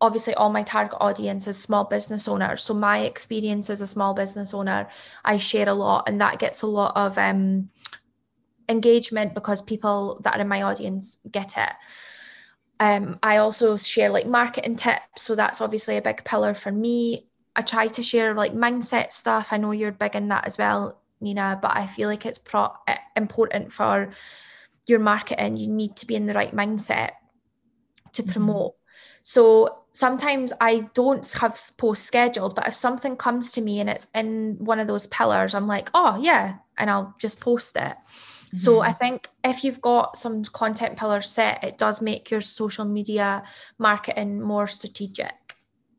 obviously 0.01 0.33
all 0.33 0.49
my 0.49 0.63
target 0.63 0.97
audience 0.99 1.47
is 1.47 1.57
small 1.57 1.85
business 1.85 2.27
owners. 2.27 2.61
So 2.61 2.73
my 2.73 2.99
experience 2.99 3.69
as 3.69 3.81
a 3.81 3.87
small 3.87 4.13
business 4.13 4.53
owner, 4.53 4.89
I 5.23 5.37
share 5.37 5.69
a 5.69 5.73
lot 5.73 6.07
and 6.07 6.19
that 6.19 6.39
gets 6.39 6.61
a 6.61 6.67
lot 6.67 6.93
of 6.95 7.17
um, 7.17 7.69
engagement 8.67 9.33
because 9.33 9.61
people 9.61 10.19
that 10.23 10.37
are 10.37 10.41
in 10.41 10.47
my 10.49 10.63
audience 10.63 11.19
get 11.31 11.57
it. 11.57 11.71
Um, 12.79 13.19
I 13.23 13.37
also 13.37 13.77
share 13.77 14.09
like 14.09 14.27
marketing 14.27 14.75
tips. 14.75 15.21
So 15.21 15.35
that's 15.35 15.61
obviously 15.61 15.95
a 15.95 16.01
big 16.01 16.25
pillar 16.25 16.53
for 16.53 16.73
me. 16.73 17.27
I 17.55 17.61
try 17.61 17.87
to 17.87 18.03
share 18.03 18.33
like 18.33 18.53
mindset 18.53 19.13
stuff. 19.13 19.49
I 19.51 19.57
know 19.57 19.71
you're 19.71 19.93
big 19.93 20.15
in 20.15 20.27
that 20.27 20.45
as 20.45 20.57
well 20.57 20.99
Nina, 21.21 21.59
but 21.61 21.75
I 21.75 21.87
feel 21.87 22.09
like 22.09 22.25
it's 22.25 22.39
pro- 22.39 22.75
important 23.15 23.71
for 23.71 24.09
your 24.87 24.99
marketing. 24.99 25.57
You 25.57 25.67
need 25.67 25.95
to 25.97 26.05
be 26.05 26.15
in 26.15 26.25
the 26.25 26.33
right 26.33 26.55
mindset 26.55 27.11
to 28.13 28.21
mm-hmm. 28.21 28.31
promote. 28.31 28.73
Mm-hmm. 28.73 28.81
So 29.23 29.85
sometimes 29.93 30.53
I 30.61 30.89
don't 30.93 31.29
have 31.33 31.59
posts 31.77 32.05
scheduled, 32.05 32.55
but 32.55 32.67
if 32.67 32.75
something 32.75 33.15
comes 33.15 33.51
to 33.51 33.61
me 33.61 33.79
and 33.79 33.89
it's 33.89 34.07
in 34.13 34.57
one 34.59 34.79
of 34.79 34.87
those 34.87 35.07
pillars, 35.07 35.55
I'm 35.55 35.67
like, 35.67 35.89
oh 35.93 36.19
yeah, 36.21 36.55
and 36.77 36.89
I'll 36.89 37.15
just 37.17 37.39
post 37.39 37.75
it. 37.75 37.81
Mm-hmm. 37.81 38.57
So 38.57 38.81
I 38.81 38.91
think 38.91 39.29
if 39.43 39.63
you've 39.63 39.81
got 39.81 40.17
some 40.17 40.43
content 40.43 40.97
pillars 40.97 41.29
set, 41.29 41.63
it 41.63 41.77
does 41.77 42.01
make 42.01 42.29
your 42.29 42.41
social 42.41 42.85
media 42.85 43.43
marketing 43.79 44.41
more 44.41 44.67
strategic. 44.67 45.33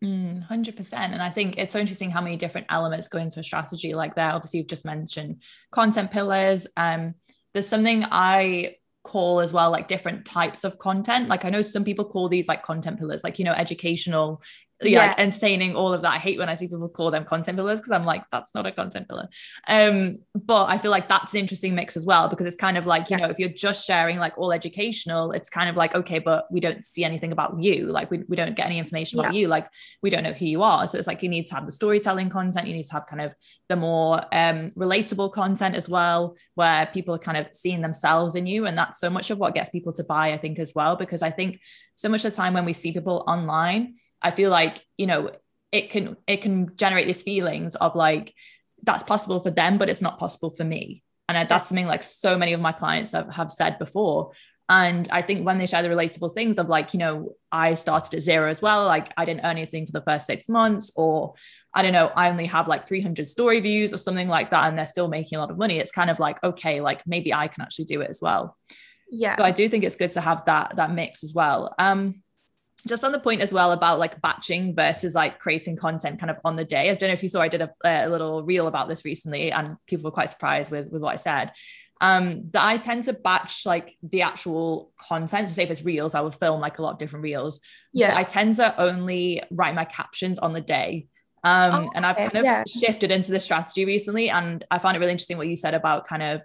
Mm, 0.04 0.46
100%. 0.46 0.92
And 0.94 1.22
I 1.22 1.30
think 1.30 1.56
it's 1.59 1.72
so 1.72 1.78
interesting 1.78 2.11
how 2.11 2.20
many 2.20 2.37
different 2.37 2.66
elements 2.70 3.09
go 3.09 3.18
into 3.18 3.40
a 3.40 3.44
strategy 3.44 3.94
like 3.94 4.16
that. 4.16 4.35
Obviously, 4.35 4.59
you've 4.59 4.68
just 4.68 4.85
mentioned 4.85 5.42
content 5.70 6.11
pillars. 6.11 6.66
Um, 6.76 7.14
there's 7.54 7.68
something 7.68 8.04
I 8.11 8.76
call 9.06 9.38
as 9.38 9.52
well 9.52 9.70
like 9.70 9.87
different 9.87 10.24
types 10.24 10.64
of 10.64 10.80
content 10.80 11.28
like 11.28 11.44
i 11.44 11.48
know 11.48 11.62
some 11.62 11.85
people 11.85 12.04
call 12.04 12.28
these 12.28 12.48
like 12.48 12.64
content 12.64 12.98
pillars 12.98 13.22
like 13.22 13.38
you 13.38 13.44
know 13.44 13.52
educational 13.52 14.42
yeah, 14.82 15.06
like 15.06 15.18
entertaining 15.18 15.74
all 15.74 15.92
of 15.94 16.02
that. 16.02 16.12
I 16.12 16.18
hate 16.18 16.38
when 16.38 16.48
I 16.48 16.54
see 16.54 16.68
people 16.68 16.88
call 16.88 17.10
them 17.10 17.24
content 17.24 17.56
pillars 17.56 17.80
because 17.80 17.92
I'm 17.92 18.04
like, 18.04 18.24
that's 18.30 18.54
not 18.54 18.66
a 18.66 18.72
content 18.72 19.08
pillar. 19.08 19.28
Um, 19.66 20.18
but 20.34 20.66
I 20.66 20.76
feel 20.76 20.90
like 20.90 21.08
that's 21.08 21.32
an 21.32 21.40
interesting 21.40 21.74
mix 21.74 21.96
as 21.96 22.04
well 22.04 22.28
because 22.28 22.46
it's 22.46 22.56
kind 22.56 22.76
of 22.76 22.84
like, 22.84 23.08
you 23.08 23.16
yeah. 23.16 23.26
know, 23.26 23.30
if 23.30 23.38
you're 23.38 23.48
just 23.48 23.86
sharing 23.86 24.18
like 24.18 24.36
all 24.36 24.52
educational, 24.52 25.32
it's 25.32 25.48
kind 25.48 25.70
of 25.70 25.76
like, 25.76 25.94
okay, 25.94 26.18
but 26.18 26.46
we 26.52 26.60
don't 26.60 26.84
see 26.84 27.04
anything 27.04 27.32
about 27.32 27.62
you. 27.62 27.86
Like 27.86 28.10
we, 28.10 28.22
we 28.28 28.36
don't 28.36 28.54
get 28.54 28.66
any 28.66 28.78
information 28.78 29.18
about 29.18 29.32
yeah. 29.32 29.40
you. 29.40 29.48
Like 29.48 29.68
we 30.02 30.10
don't 30.10 30.22
know 30.22 30.32
who 30.32 30.44
you 30.44 30.62
are. 30.62 30.86
So 30.86 30.98
it's 30.98 31.06
like 31.06 31.22
you 31.22 31.30
need 31.30 31.46
to 31.46 31.54
have 31.54 31.64
the 31.64 31.72
storytelling 31.72 32.28
content, 32.28 32.66
you 32.66 32.74
need 32.74 32.86
to 32.86 32.92
have 32.92 33.06
kind 33.06 33.22
of 33.22 33.34
the 33.68 33.76
more 33.76 34.20
um 34.32 34.70
relatable 34.76 35.32
content 35.32 35.74
as 35.74 35.88
well, 35.88 36.36
where 36.54 36.86
people 36.86 37.14
are 37.14 37.18
kind 37.18 37.38
of 37.38 37.46
seeing 37.52 37.80
themselves 37.80 38.34
in 38.34 38.46
you. 38.46 38.66
And 38.66 38.76
that's 38.76 39.00
so 39.00 39.08
much 39.08 39.30
of 39.30 39.38
what 39.38 39.54
gets 39.54 39.70
people 39.70 39.92
to 39.94 40.04
buy, 40.04 40.32
I 40.32 40.36
think, 40.36 40.58
as 40.58 40.72
well, 40.74 40.96
because 40.96 41.22
I 41.22 41.30
think 41.30 41.60
so 41.94 42.10
much 42.10 42.24
of 42.24 42.32
the 42.32 42.36
time 42.36 42.52
when 42.52 42.66
we 42.66 42.74
see 42.74 42.92
people 42.92 43.24
online, 43.26 43.94
I 44.26 44.30
feel 44.32 44.50
like, 44.50 44.84
you 44.98 45.06
know, 45.06 45.30
it 45.72 45.90
can 45.90 46.16
it 46.26 46.42
can 46.42 46.76
generate 46.76 47.06
these 47.06 47.22
feelings 47.22 47.76
of 47.76 47.94
like 47.94 48.34
that's 48.82 49.02
possible 49.02 49.40
for 49.40 49.50
them, 49.50 49.78
but 49.78 49.88
it's 49.88 50.02
not 50.02 50.18
possible 50.18 50.50
for 50.50 50.64
me. 50.64 51.02
And 51.28 51.48
that's 51.48 51.68
something 51.68 51.86
like 51.86 52.02
so 52.02 52.36
many 52.38 52.52
of 52.52 52.60
my 52.60 52.72
clients 52.72 53.12
have, 53.12 53.32
have 53.34 53.50
said 53.50 53.78
before. 53.78 54.32
And 54.68 55.08
I 55.12 55.22
think 55.22 55.46
when 55.46 55.58
they 55.58 55.66
share 55.66 55.82
the 55.82 55.88
relatable 55.88 56.34
things 56.34 56.58
of 56.58 56.68
like, 56.68 56.92
you 56.92 56.98
know, 56.98 57.36
I 57.52 57.74
started 57.74 58.14
at 58.14 58.22
zero 58.22 58.50
as 58.50 58.60
well, 58.60 58.84
like 58.84 59.12
I 59.16 59.24
didn't 59.24 59.44
earn 59.44 59.56
anything 59.56 59.86
for 59.86 59.92
the 59.92 60.02
first 60.02 60.26
six 60.26 60.48
months, 60.48 60.92
or 60.96 61.34
I 61.72 61.82
don't 61.82 61.92
know, 61.92 62.10
I 62.16 62.30
only 62.30 62.46
have 62.46 62.66
like 62.66 62.86
300 62.86 63.28
story 63.28 63.60
views 63.60 63.92
or 63.92 63.98
something 63.98 64.28
like 64.28 64.50
that, 64.50 64.64
and 64.64 64.76
they're 64.76 64.86
still 64.86 65.08
making 65.08 65.36
a 65.36 65.40
lot 65.40 65.50
of 65.50 65.58
money. 65.58 65.78
It's 65.78 65.92
kind 65.92 66.10
of 66.10 66.18
like, 66.18 66.42
okay, 66.42 66.80
like 66.80 67.06
maybe 67.06 67.32
I 67.32 67.46
can 67.46 67.62
actually 67.62 67.84
do 67.84 68.00
it 68.00 68.10
as 68.10 68.20
well. 68.20 68.56
Yeah. 69.08 69.36
So 69.36 69.44
I 69.44 69.52
do 69.52 69.68
think 69.68 69.84
it's 69.84 69.96
good 69.96 70.12
to 70.12 70.20
have 70.20 70.44
that 70.46 70.76
that 70.76 70.92
mix 70.92 71.22
as 71.22 71.32
well. 71.32 71.74
Um, 71.78 72.22
just 72.87 73.05
on 73.05 73.12
the 73.12 73.18
point 73.18 73.40
as 73.40 73.53
well 73.53 73.72
about 73.72 73.99
like 73.99 74.20
batching 74.22 74.75
versus 74.75 75.14
like 75.14 75.38
creating 75.38 75.77
content 75.77 76.18
kind 76.18 76.31
of 76.31 76.38
on 76.44 76.57
the 76.57 76.64
day. 76.64 76.90
I 76.90 76.94
don't 76.94 77.09
know 77.09 77.14
if 77.14 77.22
you 77.22 77.29
saw 77.29 77.40
I 77.40 77.49
did 77.49 77.62
a, 77.62 77.70
a 77.85 78.09
little 78.09 78.42
reel 78.42 78.66
about 78.66 78.88
this 78.88 79.05
recently, 79.05 79.53
and 79.53 79.77
people 79.87 80.05
were 80.05 80.14
quite 80.14 80.31
surprised 80.31 80.70
with 80.70 80.90
with 80.90 81.03
what 81.03 81.12
I 81.12 81.16
said. 81.16 81.53
Um, 82.01 82.51
that 82.51 82.64
I 82.64 82.77
tend 82.77 83.05
to 83.05 83.14
batch 83.14 83.64
like 83.64 83.96
the 84.03 84.22
actual 84.22 84.92
content. 84.99 85.49
So 85.49 85.55
say 85.55 85.62
if 85.62 85.70
it's 85.70 85.83
reels, 85.83 86.14
I 86.14 86.20
will 86.20 86.31
film 86.31 86.61
like 86.61 86.79
a 86.79 86.83
lot 86.83 86.92
of 86.92 86.99
different 86.99 87.22
reels. 87.22 87.61
Yeah. 87.92 88.11
But 88.11 88.18
I 88.18 88.25
tend 88.25 88.57
to 88.57 88.79
only 88.81 89.42
write 89.51 89.75
my 89.75 89.85
captions 89.85 90.38
on 90.38 90.53
the 90.53 90.61
day. 90.61 91.07
Um, 91.42 91.87
Oh, 91.87 91.90
and 91.94 92.05
I've 92.05 92.16
okay, 92.16 92.27
kind 92.27 92.38
of 92.38 92.44
yeah. 92.44 92.64
shifted 92.66 93.11
into 93.12 93.31
this 93.31 93.44
strategy 93.44 93.85
recently, 93.85 94.31
and 94.31 94.64
I 94.70 94.79
found 94.79 94.96
it 94.96 95.01
really 95.01 95.12
interesting 95.12 95.38
what 95.38 95.46
you 95.46 95.57
said 95.57 95.75
about 95.75 96.07
kind 96.07 96.22
of 96.22 96.42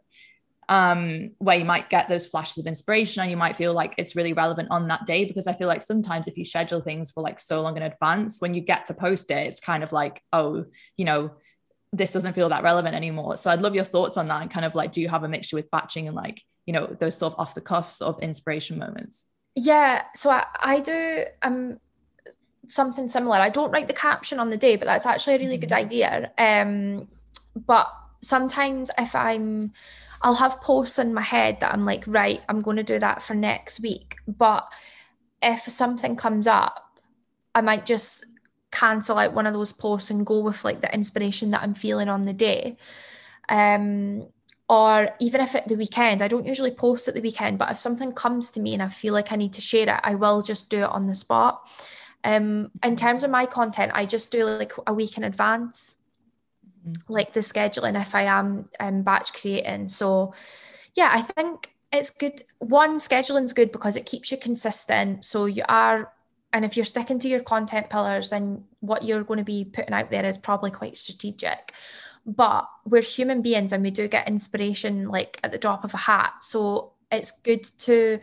um 0.72 1.32
where 1.40 1.58
you 1.58 1.66
might 1.66 1.90
get 1.90 2.08
those 2.08 2.26
flashes 2.26 2.58
of 2.58 2.66
inspiration 2.66 3.22
and 3.22 3.30
you 3.30 3.38
might 3.38 3.58
feel 3.58 3.74
like 3.74 3.94
it's 3.98 4.16
really 4.16 4.34
relevant 4.34 4.70
on 4.72 4.88
that 4.88 5.06
day 5.06 5.26
because 5.26 5.46
I 5.46 5.54
feel 5.54 5.68
like 5.68 5.82
sometimes 5.84 6.28
if 6.28 6.38
you 6.38 6.46
schedule 6.46 6.82
things 6.82 7.12
for 7.12 7.22
like 7.22 7.40
so 7.42 7.62
long 7.62 7.76
in 7.78 7.84
advance 7.84 8.38
when 8.40 8.54
you 8.54 8.62
get 8.62 8.86
to 8.88 8.94
post 8.94 9.30
it 9.32 9.48
it's 9.48 9.60
kind 9.60 9.84
of 9.84 9.92
like 9.92 10.22
oh 10.32 10.66
you 10.98 11.06
know 11.06 11.32
this 11.94 12.12
doesn't 12.12 12.34
feel 12.34 12.50
that 12.50 12.64
relevant 12.64 12.96
anymore 12.96 13.36
so 13.36 13.52
I'd 13.52 13.62
love 13.62 13.76
your 13.76 13.84
thoughts 13.84 14.16
on 14.18 14.28
that 14.30 14.42
and 14.42 14.50
kind 14.50 14.66
of 14.66 14.74
like 14.74 14.94
do 14.94 15.02
you 15.02 15.10
have 15.10 15.24
a 15.24 15.28
mixture 15.28 15.58
with 15.58 15.70
batching 15.72 16.08
and 16.08 16.16
like 16.16 16.42
you 16.66 16.74
know 16.74 16.88
those 17.00 17.18
sort 17.18 17.34
of 17.34 17.40
off 17.40 17.54
the 17.54 17.62
cuff 17.62 17.92
sort 17.92 18.16
of 18.16 18.24
inspiration 18.24 18.78
moments 18.80 19.26
Yeah, 19.56 20.04
so 20.16 20.30
I, 20.30 20.46
I 20.62 20.80
do 20.80 21.26
um 21.42 21.80
something 22.68 23.10
similar. 23.10 23.36
I 23.36 23.50
don't 23.50 23.72
write 23.72 23.88
the 23.88 23.94
caption 23.94 24.40
on 24.40 24.50
the 24.50 24.58
day, 24.58 24.76
but 24.78 24.86
that's 24.86 25.06
actually 25.06 25.36
a 25.36 25.40
really 25.40 25.58
good 25.58 25.72
Mhm. 25.72 25.76
idea. 25.86 26.32
Um, 26.38 27.08
but 27.56 27.88
sometimes 28.22 28.92
if 28.98 29.16
I'm, 29.16 29.74
I'll 30.24 30.36
have 30.36 30.62
posts 30.62 31.00
in 31.00 31.14
my 31.14 31.22
head 31.22 31.60
that 31.60 31.74
I'm 31.74 31.86
like, 31.86 32.04
right, 32.08 32.42
I'm 32.48 32.62
going 32.62 32.78
to 32.78 32.84
do 32.84 33.00
that 33.00 33.22
for 33.22 33.34
next 33.34 33.82
week. 33.82 34.18
But 34.28 34.72
if 35.42 35.62
something 35.64 36.16
comes 36.16 36.48
up, 36.48 37.00
I 37.56 37.62
might 37.62 37.86
just 37.86 38.26
cancel 38.72 39.18
out 39.18 39.34
one 39.34 39.48
of 39.48 39.54
those 39.54 39.74
posts 39.74 40.12
and 40.12 40.26
go 40.26 40.40
with 40.40 40.64
like 40.64 40.82
the 40.82 40.94
inspiration 40.94 41.52
that 41.52 41.64
I'm 41.64 41.74
feeling 41.74 42.10
on 42.10 42.22
the 42.22 42.34
day. 42.34 42.78
Um, 43.50 44.28
or 44.70 45.10
even 45.20 45.42
if 45.42 45.54
at 45.54 45.68
the 45.68 45.76
weekend, 45.76 46.22
I 46.22 46.30
don't 46.30 46.46
usually 46.46 46.72
post 46.72 47.10
at 47.10 47.14
the 47.14 47.22
weekend, 47.22 47.58
but 47.60 47.72
if 47.72 47.80
something 47.80 48.14
comes 48.14 48.52
to 48.52 48.62
me 48.62 48.74
and 48.74 48.82
I 48.82 48.88
feel 48.88 49.14
like 49.14 49.34
I 49.34 49.36
need 49.36 49.52
to 49.54 49.62
share 49.62 49.90
it, 49.90 50.00
I 50.04 50.16
will 50.16 50.42
just 50.42 50.70
do 50.70 50.84
it 50.84 50.90
on 50.90 51.08
the 51.08 51.16
spot. 51.16 51.68
Um, 52.24 52.72
in 52.82 52.96
terms 52.96 53.26
of 53.26 53.32
my 53.32 53.46
content, 53.46 53.92
I 53.94 54.06
just 54.06 54.32
do 54.32 54.46
like 54.46 54.72
a 54.88 54.94
week 54.94 55.18
in 55.18 55.26
advance, 55.26 55.98
Mhm. 56.88 56.96
like 57.10 57.34
the 57.34 57.42
scheduling 57.42 58.00
if 58.00 58.16
I 58.16 58.24
am 58.24 58.66
um, 58.80 59.04
batch 59.04 59.34
creating. 59.34 59.90
So, 59.90 60.34
yeah, 60.96 61.10
I 61.12 61.22
think 61.22 61.74
it's 61.92 62.10
good. 62.12 62.44
One, 62.60 63.00
scheduling's 63.00 63.54
good 63.54 63.72
because 63.72 63.96
it 63.96 64.06
keeps 64.06 64.32
you 64.32 64.38
consistent. 64.38 65.26
So 65.26 65.46
you 65.46 65.64
are, 65.70 66.12
and 66.54 66.66
if 66.66 66.76
you're 66.76 66.86
sticking 66.86 67.20
to 67.20 67.28
your 67.30 67.42
content 67.42 67.90
pillars, 67.90 68.30
then 68.30 68.64
what 68.80 69.04
you're 69.04 69.24
going 69.24 69.38
to 69.40 69.44
be 69.44 69.66
putting 69.66 69.94
out 69.94 70.10
there 70.12 70.26
is 70.26 70.38
probably 70.38 70.72
quite 70.72 70.98
strategic 70.98 71.74
but 72.26 72.68
we're 72.86 73.02
human 73.02 73.42
beings 73.42 73.74
and 73.74 73.84
we 73.84 73.90
do 73.92 74.08
get 74.08 74.28
inspiration 74.28 75.08
like 75.10 75.40
at 75.44 75.52
the 75.52 75.58
drop 75.58 75.84
of 75.84 75.94
a 75.94 75.98
hat 75.98 76.34
so 76.42 76.94
it's 77.12 77.32
good 77.42 77.64
to 77.64 78.20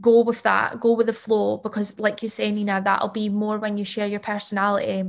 go 0.00 0.22
with 0.22 0.42
that 0.42 0.80
go 0.80 0.92
with 0.92 1.06
the 1.06 1.12
flow 1.12 1.56
because 1.58 1.98
like 2.00 2.22
you 2.22 2.28
say 2.28 2.50
nina 2.50 2.82
that'll 2.84 3.08
be 3.08 3.28
more 3.28 3.58
when 3.58 3.78
you 3.78 3.84
share 3.84 4.06
your 4.06 4.20
personality 4.20 5.04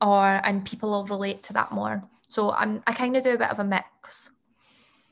or 0.00 0.40
and 0.44 0.64
people 0.64 0.90
will 0.90 1.06
relate 1.06 1.42
to 1.42 1.52
that 1.52 1.72
more 1.72 2.02
so 2.28 2.52
i'm 2.52 2.82
i 2.86 2.92
kind 2.92 3.16
of 3.16 3.22
do 3.22 3.34
a 3.34 3.38
bit 3.38 3.50
of 3.50 3.58
a 3.58 3.64
mix 3.64 4.30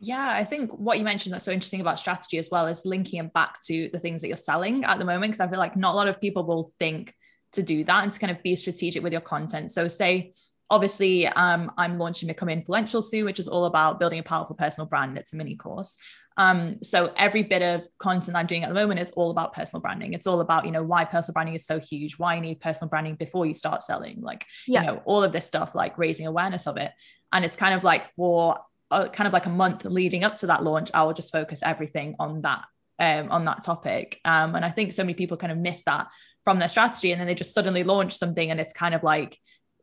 Yeah, 0.04 0.28
I 0.28 0.42
think 0.42 0.72
what 0.72 0.98
you 0.98 1.04
mentioned 1.04 1.32
that's 1.32 1.44
so 1.44 1.52
interesting 1.52 1.80
about 1.80 2.00
strategy 2.00 2.36
as 2.36 2.48
well 2.50 2.66
is 2.66 2.84
linking 2.84 3.24
it 3.24 3.32
back 3.32 3.62
to 3.66 3.88
the 3.92 4.00
things 4.00 4.20
that 4.20 4.26
you're 4.26 4.36
selling 4.36 4.82
at 4.82 4.98
the 4.98 5.04
moment. 5.04 5.30
Because 5.30 5.38
I 5.38 5.48
feel 5.48 5.60
like 5.60 5.76
not 5.76 5.92
a 5.92 5.96
lot 5.96 6.08
of 6.08 6.20
people 6.20 6.44
will 6.44 6.72
think 6.80 7.14
to 7.52 7.62
do 7.62 7.84
that 7.84 8.02
and 8.02 8.12
to 8.12 8.18
kind 8.18 8.32
of 8.32 8.42
be 8.42 8.56
strategic 8.56 9.04
with 9.04 9.12
your 9.12 9.20
content. 9.20 9.70
So, 9.70 9.86
say, 9.86 10.32
obviously, 10.68 11.28
um, 11.28 11.70
I'm 11.78 12.00
launching 12.00 12.26
Become 12.26 12.48
Influential 12.48 13.00
soon, 13.00 13.24
which 13.26 13.38
is 13.38 13.46
all 13.46 13.66
about 13.66 14.00
building 14.00 14.18
a 14.18 14.24
powerful 14.24 14.56
personal 14.56 14.88
brand. 14.88 15.10
And 15.10 15.18
it's 15.18 15.34
a 15.34 15.36
mini 15.36 15.54
course. 15.54 15.96
Um, 16.36 16.82
so 16.82 17.12
every 17.16 17.42
bit 17.42 17.62
of 17.62 17.86
content 17.98 18.36
I'm 18.36 18.46
doing 18.46 18.64
at 18.64 18.68
the 18.68 18.74
moment 18.74 19.00
is 19.00 19.10
all 19.12 19.30
about 19.30 19.52
personal 19.52 19.80
branding. 19.80 20.14
It's 20.14 20.26
all 20.26 20.40
about, 20.40 20.64
you 20.64 20.72
know, 20.72 20.82
why 20.82 21.04
personal 21.04 21.34
branding 21.34 21.54
is 21.54 21.66
so 21.66 21.78
huge, 21.78 22.18
why 22.18 22.34
you 22.34 22.40
need 22.40 22.60
personal 22.60 22.88
branding 22.88 23.16
before 23.16 23.46
you 23.46 23.54
start 23.54 23.82
selling, 23.82 24.20
like, 24.20 24.46
Yeah. 24.66 24.80
you 24.80 24.86
know, 24.86 25.02
all 25.04 25.22
of 25.22 25.32
this 25.32 25.46
stuff, 25.46 25.74
like 25.74 25.98
raising 25.98 26.26
awareness 26.26 26.66
of 26.66 26.76
it. 26.76 26.92
And 27.32 27.44
it's 27.44 27.56
kind 27.56 27.74
of 27.74 27.84
like 27.84 28.12
for 28.14 28.56
uh, 28.90 29.08
kind 29.08 29.26
of 29.26 29.32
like 29.32 29.46
a 29.46 29.50
month 29.50 29.84
leading 29.84 30.22
up 30.22 30.36
to 30.38 30.46
that 30.48 30.62
launch, 30.62 30.90
I 30.92 31.02
will 31.04 31.14
just 31.14 31.32
focus 31.32 31.60
everything 31.62 32.14
on 32.18 32.42
that, 32.42 32.64
um, 32.98 33.30
on 33.30 33.44
that 33.46 33.64
topic. 33.64 34.20
Um, 34.24 34.54
and 34.54 34.64
I 34.64 34.70
think 34.70 34.92
so 34.92 35.02
many 35.02 35.14
people 35.14 35.36
kind 35.38 35.52
of 35.52 35.58
miss 35.58 35.82
that 35.84 36.08
from 36.44 36.58
their 36.58 36.68
strategy, 36.68 37.12
and 37.12 37.20
then 37.20 37.26
they 37.26 37.34
just 37.34 37.54
suddenly 37.54 37.84
launch 37.84 38.16
something, 38.16 38.50
and 38.50 38.60
it's 38.60 38.72
kind 38.72 38.94
of 38.94 39.02
like, 39.02 39.38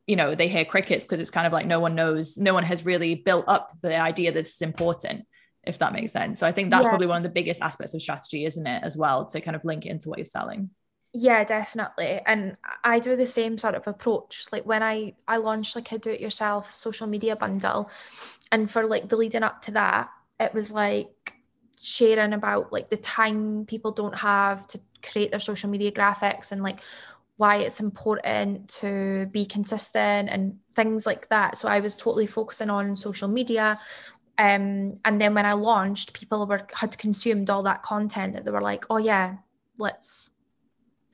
you 0.08 0.16
know, 0.16 0.36
they 0.36 0.48
hear 0.48 0.66
crickets 0.66 1.06
because 1.06 1.20
it's 1.20 1.30
kind 1.30 1.48
of 1.48 1.54
like 1.54 1.66
no 1.66 1.80
one 1.80 1.96
knows, 1.96 2.38
no 2.38 2.54
one 2.54 2.64
has 2.64 2.86
really 2.86 3.16
built 3.16 3.46
up 3.48 3.72
the 3.82 3.98
idea 3.98 4.32
that 4.32 4.40
it's 4.40 4.62
important, 4.62 5.26
if 5.63 5.80
that 5.80 5.93
makes 5.93 6.12
sense. 6.13 6.39
So 6.39 6.48
I 6.48 6.52
think 6.52 6.69
that's 6.72 6.88
Yeah. 6.88 6.89
probably 6.89 7.08
one 7.08 7.17
of 7.17 7.24
the 7.24 7.30
biggest 7.30 7.62
aspects 7.62 7.93
of 7.93 8.02
strategy, 8.02 8.45
isn't 8.45 8.65
it, 8.67 8.84
as 8.84 8.98
well, 8.98 9.28
to 9.28 9.41
kind 9.41 9.56
of 9.56 9.65
link 9.65 9.86
it 9.86 9.89
into 9.89 10.10
what 10.10 10.17
you're 10.17 10.26
selling. 10.26 10.72
Yeah, 11.12 11.43
definitely. 11.43 12.22
And 12.26 12.56
I 12.84 13.00
do 13.00 13.15
the 13.15 13.26
same 13.26 13.58
sort 13.58 13.74
of 13.74 13.88
approach. 13.88 14.45
Like 14.52 14.65
when 14.65 14.84
I 14.84 15.15
I 15.28 15.38
launched 15.38 15.76
like 15.76 15.91
a 15.91 15.98
do 15.98 16.12
it 16.12 16.19
yourself 16.19 16.74
social 16.74 17.08
media 17.08 17.36
bundle 17.36 17.89
and 18.52 18.69
for 18.69 18.86
like 18.86 19.10
the 19.10 19.17
leading 19.17 19.41
up 19.43 19.62
to 19.63 19.72
that, 19.72 20.10
it 20.39 20.54
was 20.54 20.72
like 20.72 21.34
sharing 21.82 22.34
about 22.34 22.72
like 22.72 22.89
the 22.89 22.98
time 22.98 23.65
people 23.65 23.91
don't 23.91 24.17
have 24.19 24.67
to 24.67 24.80
create 25.02 25.32
their 25.32 25.39
social 25.39 25.69
media 25.69 25.91
graphics 25.91 26.52
and 26.52 26.62
like 26.62 26.82
why 27.38 27.58
it's 27.58 27.80
important 27.80 28.67
to 28.67 29.28
be 29.32 29.45
consistent 29.45 30.30
and 30.30 30.60
things 30.76 31.06
like 31.06 31.30
that. 31.30 31.58
So 31.58 31.69
I 31.69 31.80
was 31.80 31.95
totally 31.95 32.28
focusing 32.28 32.69
on 32.69 32.95
social 32.95 33.30
media. 33.30 33.80
Um, 34.39 34.97
and 35.04 35.19
then 35.19 35.34
when 35.34 35.45
I 35.45 35.52
launched, 35.52 36.13
people 36.13 36.47
were 36.47 36.65
had 36.73 36.97
consumed 36.97 37.49
all 37.49 37.63
that 37.63 37.84
content 37.84 38.34
that 38.34 38.45
they 38.45 38.52
were 38.52 38.62
like, 38.62 38.86
oh 38.89 38.97
yeah, 38.97 39.36
let's 39.78 40.32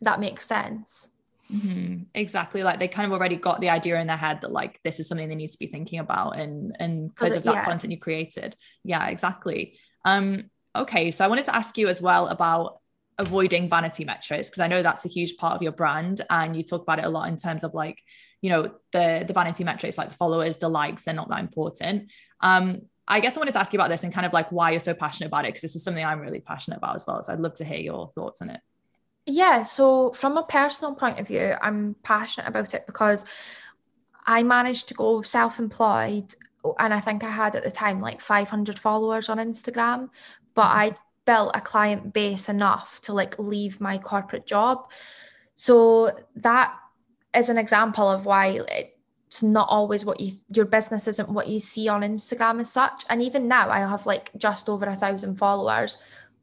that 0.02 0.20
makes 0.20 0.46
sense. 0.46 1.12
Mhm. 1.52 2.06
Exactly. 2.14 2.62
Like 2.62 2.80
they 2.80 2.88
kind 2.88 3.08
of 3.08 3.14
already 3.14 3.36
got 3.36 3.62
the 3.62 3.72
idea 3.72 4.00
in 4.00 4.06
their 4.06 4.16
head 4.16 4.42
that 4.42 4.52
like 4.52 4.80
this 4.84 5.00
is 5.00 5.08
something 5.08 5.28
they 5.28 5.36
need 5.36 5.52
to 5.52 5.58
be 5.58 5.66
thinking 5.66 6.00
about 6.00 6.38
and 6.38 6.76
and 6.80 7.10
because 7.10 7.36
of 7.36 7.44
that 7.44 7.56
yeah. 7.56 7.66
content 7.66 7.92
you 7.92 8.00
created. 8.00 8.56
Yeah, 8.84 9.08
exactly. 9.08 9.80
Um, 10.06 10.52
okay. 10.76 11.10
So 11.10 11.26
I 11.26 11.28
wanted 11.28 11.46
to 11.46 11.56
ask 11.56 11.78
you 11.80 11.88
as 11.88 12.00
well 12.00 12.28
about 12.28 12.80
avoiding 13.18 13.70
vanity 13.70 14.06
metrics 14.06 14.50
because 14.50 14.60
I 14.60 14.68
know 14.68 14.84
that's 14.84 15.06
a 15.06 15.10
huge 15.10 15.38
part 15.38 15.56
of 15.56 15.64
your 15.64 15.72
brand 15.72 16.22
and 16.30 16.56
you 16.56 16.62
talk 16.62 16.84
about 16.84 17.00
it 17.00 17.06
a 17.06 17.10
lot 17.10 17.30
in 17.30 17.38
terms 17.38 17.64
of 17.64 17.74
like, 17.74 17.98
you 18.42 18.52
know, 18.52 18.72
the 18.92 19.26
the 19.28 19.34
vanity 19.34 19.64
metrics 19.64 19.98
like 19.98 20.10
the 20.10 20.18
followers, 20.18 20.58
the 20.58 20.70
likes, 20.70 21.06
they're 21.06 21.16
not 21.16 21.30
that 21.30 21.40
important. 21.40 22.12
Um, 22.42 22.82
I 23.08 23.20
guess 23.20 23.38
I 23.38 23.40
wanted 23.40 23.54
to 23.54 23.60
ask 23.60 23.72
you 23.72 23.78
about 23.78 23.90
this 23.90 24.04
and 24.04 24.14
kind 24.14 24.26
of 24.26 24.34
like 24.34 24.52
why 24.52 24.72
you're 24.72 24.80
so 24.80 24.94
passionate 24.94 25.28
about 25.28 25.46
it 25.46 25.50
because 25.50 25.62
this 25.62 25.76
is 25.76 25.84
something 25.84 26.04
I'm 26.04 26.20
really 26.20 26.40
passionate 26.40 26.78
about 26.78 26.96
as 26.96 27.06
well. 27.08 27.22
So 27.22 27.34
I'd 27.34 27.40
love 27.40 27.56
to 27.56 27.64
hear 27.64 27.78
your 27.78 28.10
thoughts 28.16 28.42
on 28.42 28.50
it. 28.50 28.62
Yeah, 29.28 29.64
so 29.64 30.12
from 30.12 30.38
a 30.38 30.44
personal 30.44 30.96
point 30.96 31.20
of 31.20 31.28
view, 31.28 31.56
I'm 31.62 31.96
passionate 32.04 32.48
about 32.48 32.74
it 32.74 32.86
because 32.86 33.26
I 34.26 34.44
managed 34.44 34.88
to 34.90 34.94
go 34.94 35.22
self-employed 35.22 36.34
oh, 36.64 36.76
and 36.80 36.94
I 36.94 37.00
think 37.00 37.24
I 37.24 37.32
had 37.32 37.56
at 37.56 37.64
the 37.64 37.72
time 37.72 38.02
like 38.02 38.22
500 38.22 38.78
followers 38.78 39.30
on 39.30 39.38
Instagram, 39.38 40.10
but 40.54 40.68
mm-hmm. 40.68 40.80
I 40.80 40.96
built 41.26 41.52
a 41.56 41.62
client 41.62 42.14
base 42.14 42.50
enough 42.50 43.02
to 43.02 43.14
like 43.14 43.38
leave 43.40 43.82
my 43.82 43.98
corporate 43.98 44.46
job. 44.46 44.92
So 45.56 46.12
that 46.36 46.76
is 47.36 47.50
an 47.50 47.58
example 47.58 48.10
of 48.10 48.26
why 48.26 48.62
it's 49.36 49.44
not 49.44 49.68
always 49.70 50.06
what 50.06 50.22
you 50.22 50.32
your 50.54 50.66
business 50.66 51.10
isn't 51.10 51.28
what 51.30 51.50
you 51.50 51.60
see 51.60 51.90
on 51.90 52.04
Instagram 52.04 52.62
as 52.62 52.72
such. 52.72 53.04
And 53.10 53.22
even 53.22 53.50
now 53.50 53.70
I 53.70 53.80
have 53.80 54.06
like 54.06 54.32
just 54.38 54.70
over 54.70 54.86
a 54.86 54.96
thousand 54.96 55.36
followers 55.36 55.98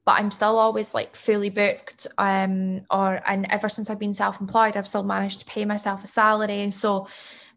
but 0.04 0.18
I'm 0.18 0.30
still 0.30 0.58
always 0.58 0.94
like 0.94 1.14
fully 1.14 1.48
booked. 1.48 2.06
Um, 2.18 2.84
or 2.90 3.22
and 3.26 3.46
ever 3.50 3.68
since 3.68 3.88
I've 3.88 4.00
been 4.00 4.14
self-employed, 4.14 4.76
I've 4.76 4.88
still 4.88 5.04
managed 5.04 5.40
to 5.40 5.46
pay 5.46 5.64
myself 5.64 6.02
a 6.02 6.08
salary. 6.08 6.72
So 6.72 7.06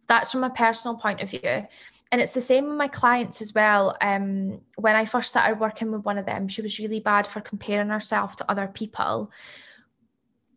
that's 0.07 0.31
from 0.31 0.43
a 0.43 0.51
personal 0.51 0.95
point 0.95 1.21
of 1.21 1.31
view. 1.31 1.67
And 2.11 2.21
it's 2.21 2.35
the 2.35 2.41
same 2.41 2.67
with 2.67 2.77
my 2.77 2.87
clients 2.87 3.41
as 3.41 3.55
well. 3.55 3.97
Um, 3.99 4.61
when 4.75 4.95
I 4.95 5.05
first 5.05 5.29
started 5.29 5.59
working 5.59 5.91
with 5.91 6.05
one 6.05 6.19
of 6.19 6.27
them, 6.27 6.47
she 6.47 6.61
was 6.61 6.77
really 6.77 6.99
bad 6.99 7.25
for 7.25 7.41
comparing 7.41 7.89
herself 7.89 8.35
to 8.35 8.51
other 8.51 8.67
people. 8.67 9.31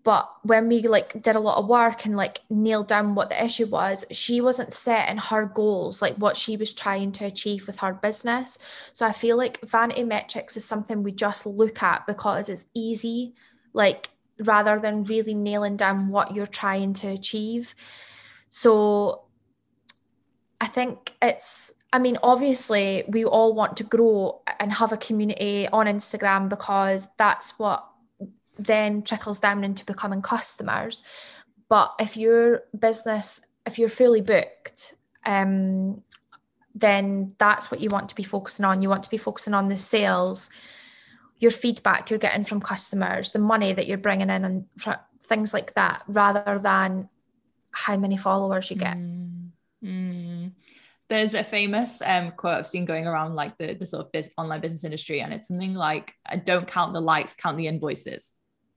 But 0.05 0.31
when 0.43 0.69
we 0.69 0.83
like 0.83 1.23
did 1.23 1.37
a 1.37 1.41
lot 1.41 1.59
of 1.59 1.69
work 1.69 2.07
and 2.07 2.17
like 2.17 2.41
nailed 2.49 2.89
down 2.89 3.15
what 3.15 3.29
the 3.29 3.45
issue 3.45 3.67
was, 3.67 4.05
she 4.11 4.41
wasn't 4.41 4.73
setting 4.73 5.19
her 5.19 5.47
goals, 5.47 6.01
like 6.01 6.15
what 6.17 6.37
she 6.37 6.57
was 6.57 6.73
trying 6.73 7.13
to 7.13 7.27
achieve 7.27 7.67
with 7.67 7.79
her 7.81 7.95
business. 7.95 8.59
So 8.93 9.07
I 9.07 9.13
feel 9.13 9.37
like 9.37 9.61
vanity 9.63 10.05
metrics 10.05 10.57
is 10.57 10.65
something 10.65 11.03
we 11.03 11.13
just 11.13 11.45
look 11.47 11.83
at 11.83 12.07
because 12.07 12.49
it's 12.49 12.67
easy, 12.75 13.35
like 13.73 14.11
rather 14.45 14.79
than 14.79 15.05
really 15.05 15.35
nailing 15.35 15.77
down 15.77 16.09
what 16.09 16.35
you're 16.35 16.47
trying 16.47 16.95
to 16.95 17.09
achieve. 17.09 17.75
So 18.51 19.25
I 20.61 20.67
think 20.67 21.13
it's, 21.21 21.73
I 21.93 21.99
mean, 21.99 22.19
obviously, 22.23 23.05
we 23.09 23.25
all 23.25 23.55
want 23.55 23.77
to 23.79 23.85
grow 23.85 24.43
and 24.61 24.73
have 24.73 24.93
a 24.93 24.97
community 24.97 25.69
on 25.69 25.87
Instagram 25.87 26.49
because 26.49 27.15
that's 27.17 27.59
what 27.59 27.88
then 28.59 29.03
trickles 29.03 29.41
down 29.41 29.65
into 29.65 29.85
becoming 29.85 30.23
customers. 30.23 31.03
But 31.69 31.95
if 31.99 32.17
your 32.17 32.65
business, 32.79 33.41
if 33.67 33.79
you're 33.79 33.89
fully 33.89 34.23
booked, 34.23 34.95
um, 35.25 36.03
then 36.75 37.35
that's 37.39 37.71
what 37.71 37.81
you 37.81 37.91
want 37.91 38.09
to 38.09 38.15
be 38.15 38.23
focusing 38.23 38.65
on. 38.65 38.83
You 38.83 38.89
want 38.89 39.03
to 39.03 39.11
be 39.11 39.19
focusing 39.19 39.55
on 39.55 39.69
the 39.69 39.79
sales, 39.79 40.51
your 41.39 41.51
feedback 41.51 42.11
you're 42.11 42.19
getting 42.19 42.45
from 42.45 42.61
customers, 42.61 43.33
the 43.33 43.39
money 43.39 43.73
that 43.73 43.87
you're 43.87 43.99
bringing 43.99 44.31
in, 44.31 44.45
and 44.45 44.65
things 45.25 45.53
like 45.53 45.75
that, 45.75 46.03
rather 46.09 46.59
than 46.59 47.09
how 47.71 47.97
many 47.97 48.17
followers 48.17 48.71
you 48.71 48.77
get. 48.77 48.97
Mm, 48.97 49.49
mm. 49.85 50.53
There's 51.09 51.35
a 51.35 51.45
famous 51.45 52.03
um, 52.05 52.33
quote 52.33 52.55
I've 52.55 52.67
seen 52.67 52.85
going 52.85 53.07
around 53.07 53.35
like 53.35 53.57
the, 53.57 53.75
the 53.75 53.87
sort 53.87 54.07
of 54.07 54.13
biz- 54.13 54.33
online 54.37 54.61
business 54.61 54.85
industry, 54.85 55.21
and 55.21 55.33
it's 55.33 55.49
something 55.49 55.75
like, 55.75 56.15
"Don't 56.45 56.67
count 56.67 56.93
the 56.93 57.01
likes, 57.01 57.35
count 57.35 57.57
the 57.57 57.67
invoices." 57.67 58.35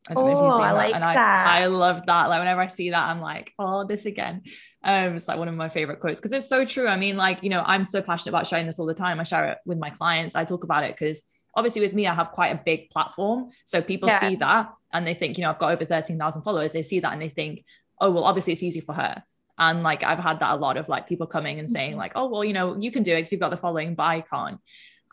I 0.10 0.14
don't 0.16 0.24
oh, 0.24 0.28
know 0.28 0.32
if 0.32 0.44
you've 0.44 0.54
oh, 0.54 0.58
seen 0.58 0.66
I 0.66 0.72
that. 0.72 0.78
Like 0.78 0.94
and 0.96 1.04
that. 1.04 1.48
I, 1.48 1.62
I 1.62 1.66
love 1.68 2.06
that. 2.08 2.30
Like 2.30 2.40
whenever 2.40 2.62
I 2.62 2.68
see 2.68 2.90
that, 2.90 3.10
I'm 3.10 3.22
like, 3.22 3.54
oh, 3.60 3.86
this 3.86 4.06
again. 4.06 4.42
Um, 4.84 5.18
it's 5.18 5.28
like 5.28 5.38
one 5.38 5.48
of 5.48 5.56
my 5.56 5.70
favorite 5.70 6.00
quotes 6.00 6.16
because 6.16 6.32
it's 6.32 6.50
so 6.50 6.66
true. 6.66 6.88
I 6.88 6.98
mean, 6.98 7.18
like, 7.18 7.44
you 7.44 7.50
know, 7.50 7.64
I'm 7.66 7.84
so 7.84 8.02
passionate 8.02 8.32
about 8.32 8.48
sharing 8.48 8.66
this 8.66 8.80
all 8.80 8.88
the 8.88 8.96
time. 8.96 9.20
I 9.20 9.24
share 9.24 9.52
it 9.52 9.58
with 9.66 9.78
my 9.78 9.92
clients. 9.92 10.36
I 10.36 10.44
talk 10.44 10.64
about 10.64 10.84
it 10.84 10.96
because 10.98 11.24
obviously 11.56 11.82
with 11.82 11.94
me, 11.94 12.08
I 12.08 12.14
have 12.16 12.32
quite 12.32 12.50
a 12.50 12.62
big 12.64 12.90
platform. 12.90 13.50
So 13.66 13.82
people 13.82 14.10
yeah. 14.10 14.20
see 14.20 14.36
that 14.38 14.74
and 14.92 15.06
they 15.06 15.14
think, 15.14 15.38
you 15.38 15.44
know, 15.44 15.52
I've 15.52 15.60
got 15.60 15.72
over 15.72 15.86
13,000 15.86 16.42
followers. 16.42 16.72
They 16.72 16.82
see 16.82 17.00
that 17.00 17.14
and 17.14 17.22
they 17.22 17.30
think, 17.30 17.64
oh, 18.00 18.10
well, 18.10 18.24
obviously 18.24 18.54
it's 18.54 18.64
easy 18.64 18.82
for 18.82 18.94
her. 18.94 19.24
And 19.58 19.84
like 19.84 20.04
I've 20.04 20.18
had 20.18 20.40
that 20.40 20.54
a 20.54 20.56
lot 20.56 20.78
of 20.78 20.90
like 20.90 21.08
people 21.08 21.28
coming 21.28 21.60
and 21.60 21.70
saying, 21.70 21.92
mm-hmm. 21.92 22.00
like, 22.00 22.14
oh, 22.16 22.28
well, 22.28 22.44
you 22.44 22.54
know, 22.54 22.76
you 22.76 22.92
can 22.92 23.04
do 23.04 23.14
it 23.14 23.18
because 23.18 23.32
you've 23.32 23.42
got 23.42 23.52
the 23.52 23.58
following, 23.58 23.94
but 23.94 24.04
I 24.04 24.22
can't. 24.22 24.60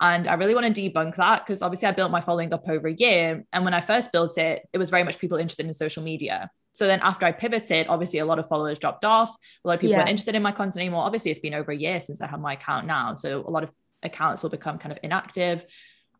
And 0.00 0.28
I 0.28 0.34
really 0.34 0.54
want 0.54 0.74
to 0.74 0.90
debunk 0.90 1.16
that 1.16 1.44
because 1.44 1.60
obviously 1.60 1.88
I 1.88 1.92
built 1.92 2.10
my 2.10 2.20
following 2.20 2.52
up 2.52 2.68
over 2.68 2.88
a 2.88 2.94
year. 2.94 3.44
And 3.52 3.64
when 3.64 3.74
I 3.74 3.80
first 3.80 4.12
built 4.12 4.38
it, 4.38 4.62
it 4.72 4.78
was 4.78 4.90
very 4.90 5.02
much 5.02 5.18
people 5.18 5.38
interested 5.38 5.66
in 5.66 5.74
social 5.74 6.02
media. 6.02 6.50
So 6.72 6.86
then 6.86 7.00
after 7.02 7.26
I 7.26 7.32
pivoted, 7.32 7.88
obviously 7.88 8.20
a 8.20 8.24
lot 8.24 8.38
of 8.38 8.46
followers 8.46 8.78
dropped 8.78 9.04
off. 9.04 9.34
A 9.64 9.68
lot 9.68 9.74
of 9.74 9.80
people 9.80 9.92
yeah. 9.92 9.98
weren't 9.98 10.10
interested 10.10 10.36
in 10.36 10.42
my 10.42 10.52
content 10.52 10.76
anymore. 10.76 11.02
Obviously, 11.02 11.32
it's 11.32 11.40
been 11.40 11.54
over 11.54 11.72
a 11.72 11.76
year 11.76 12.00
since 12.00 12.20
I 12.20 12.28
have 12.28 12.40
my 12.40 12.52
account 12.52 12.86
now. 12.86 13.14
So 13.14 13.44
a 13.44 13.50
lot 13.50 13.64
of 13.64 13.72
accounts 14.04 14.44
will 14.44 14.50
become 14.50 14.78
kind 14.78 14.92
of 14.92 14.98
inactive. 15.02 15.64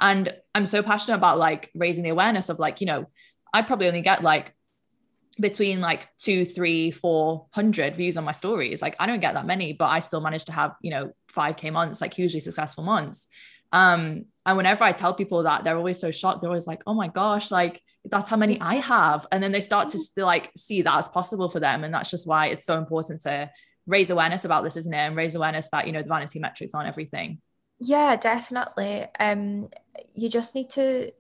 And 0.00 0.34
I'm 0.54 0.66
so 0.66 0.82
passionate 0.82 1.16
about 1.16 1.38
like 1.38 1.70
raising 1.74 2.02
the 2.02 2.10
awareness 2.10 2.48
of 2.48 2.58
like, 2.58 2.80
you 2.80 2.88
know, 2.88 3.06
I 3.52 3.62
probably 3.62 3.86
only 3.86 4.00
get 4.00 4.24
like 4.24 4.52
between 5.40 5.80
like 5.80 6.08
two, 6.18 6.44
three, 6.44 6.90
four 6.90 7.46
hundred 7.52 7.94
views 7.94 8.16
on 8.16 8.24
my 8.24 8.32
stories. 8.32 8.82
Like 8.82 8.96
I 8.98 9.06
don't 9.06 9.20
get 9.20 9.34
that 9.34 9.46
many, 9.46 9.72
but 9.72 9.86
I 9.86 10.00
still 10.00 10.20
manage 10.20 10.46
to 10.46 10.52
have, 10.52 10.74
you 10.82 10.90
know, 10.90 11.12
5k 11.36 11.72
months, 11.72 12.00
like 12.00 12.14
hugely 12.14 12.40
successful 12.40 12.82
months. 12.82 13.28
Um, 13.72 14.26
and 14.46 14.56
whenever 14.56 14.84
I 14.84 14.92
tell 14.92 15.14
people 15.14 15.42
that, 15.42 15.64
they're 15.64 15.76
always 15.76 16.00
so 16.00 16.10
shocked. 16.10 16.40
They're 16.40 16.50
always 16.50 16.66
like, 16.66 16.82
oh 16.86 16.94
my 16.94 17.08
gosh, 17.08 17.50
like 17.50 17.82
that's 18.04 18.28
how 18.28 18.36
many 18.36 18.60
I 18.60 18.76
have. 18.76 19.26
And 19.30 19.42
then 19.42 19.52
they 19.52 19.60
start 19.60 19.90
to 19.90 20.24
like 20.24 20.50
see 20.56 20.82
that 20.82 20.98
as 20.98 21.08
possible 21.08 21.48
for 21.48 21.60
them. 21.60 21.84
And 21.84 21.92
that's 21.92 22.10
just 22.10 22.26
why 22.26 22.46
it's 22.46 22.64
so 22.64 22.78
important 22.78 23.22
to 23.22 23.50
raise 23.86 24.10
awareness 24.10 24.44
about 24.44 24.64
this, 24.64 24.76
isn't 24.76 24.92
it? 24.92 24.96
And 24.96 25.16
raise 25.16 25.34
awareness 25.34 25.68
that, 25.72 25.86
you 25.86 25.92
know, 25.92 26.02
the 26.02 26.08
vanity 26.08 26.38
metrics 26.38 26.74
on 26.74 26.86
everything. 26.86 27.40
Yeah, 27.80 28.16
definitely. 28.16 29.06
Um, 29.18 29.68
you 30.14 30.28
just 30.28 30.54
need 30.54 30.70
to 30.70 31.12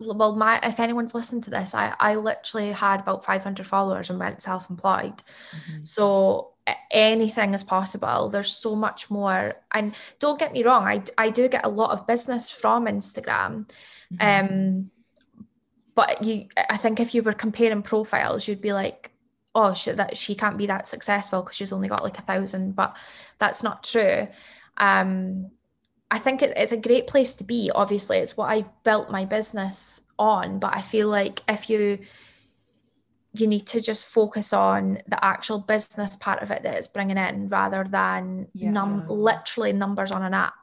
well 0.00 0.34
my 0.34 0.60
if 0.62 0.78
anyone's 0.78 1.14
listened 1.14 1.42
to 1.44 1.50
this 1.50 1.74
i 1.74 1.94
i 1.98 2.14
literally 2.14 2.70
had 2.70 3.00
about 3.00 3.24
500 3.24 3.66
followers 3.66 4.10
and 4.10 4.18
went 4.18 4.42
self-employed 4.42 5.16
mm-hmm. 5.16 5.84
so 5.84 6.52
anything 6.90 7.54
is 7.54 7.62
possible 7.62 8.28
there's 8.28 8.54
so 8.54 8.74
much 8.74 9.10
more 9.10 9.54
and 9.72 9.94
don't 10.18 10.38
get 10.38 10.52
me 10.52 10.62
wrong 10.62 10.84
i 10.84 11.02
i 11.16 11.30
do 11.30 11.48
get 11.48 11.64
a 11.64 11.68
lot 11.68 11.90
of 11.90 12.06
business 12.06 12.50
from 12.50 12.86
instagram 12.86 13.66
mm-hmm. 14.12 14.46
um 14.46 14.90
but 15.94 16.22
you 16.22 16.46
i 16.70 16.76
think 16.76 17.00
if 17.00 17.14
you 17.14 17.22
were 17.22 17.32
comparing 17.32 17.82
profiles 17.82 18.46
you'd 18.46 18.60
be 18.60 18.72
like 18.72 19.10
oh 19.54 19.74
she, 19.74 19.90
that 19.92 20.16
she 20.16 20.34
can't 20.34 20.58
be 20.58 20.66
that 20.66 20.86
successful 20.86 21.42
because 21.42 21.56
she's 21.56 21.72
only 21.72 21.88
got 21.88 22.04
like 22.04 22.18
a 22.18 22.22
thousand 22.22 22.74
but 22.74 22.96
that's 23.38 23.62
not 23.62 23.82
true 23.82 24.26
um 24.76 25.50
I 26.10 26.18
think 26.18 26.42
it, 26.42 26.54
it's 26.56 26.72
a 26.72 26.76
great 26.76 27.06
place 27.06 27.34
to 27.34 27.44
be. 27.44 27.70
Obviously, 27.74 28.18
it's 28.18 28.36
what 28.36 28.50
I 28.50 28.64
built 28.84 29.10
my 29.10 29.24
business 29.24 30.02
on. 30.18 30.58
But 30.58 30.74
I 30.74 30.80
feel 30.80 31.08
like 31.08 31.42
if 31.48 31.68
you 31.68 31.98
you 33.40 33.46
need 33.46 33.66
to 33.66 33.80
just 33.80 34.06
focus 34.06 34.52
on 34.52 34.98
the 35.06 35.22
actual 35.24 35.58
business 35.58 36.16
part 36.16 36.42
of 36.42 36.50
it 36.50 36.62
that 36.62 36.74
it's 36.74 36.88
bringing 36.88 37.16
in 37.16 37.48
rather 37.48 37.84
than 37.84 38.48
yeah. 38.54 38.70
num 38.70 39.06
literally 39.08 39.72
numbers 39.72 40.10
on 40.10 40.22
an 40.22 40.34
app. 40.34 40.54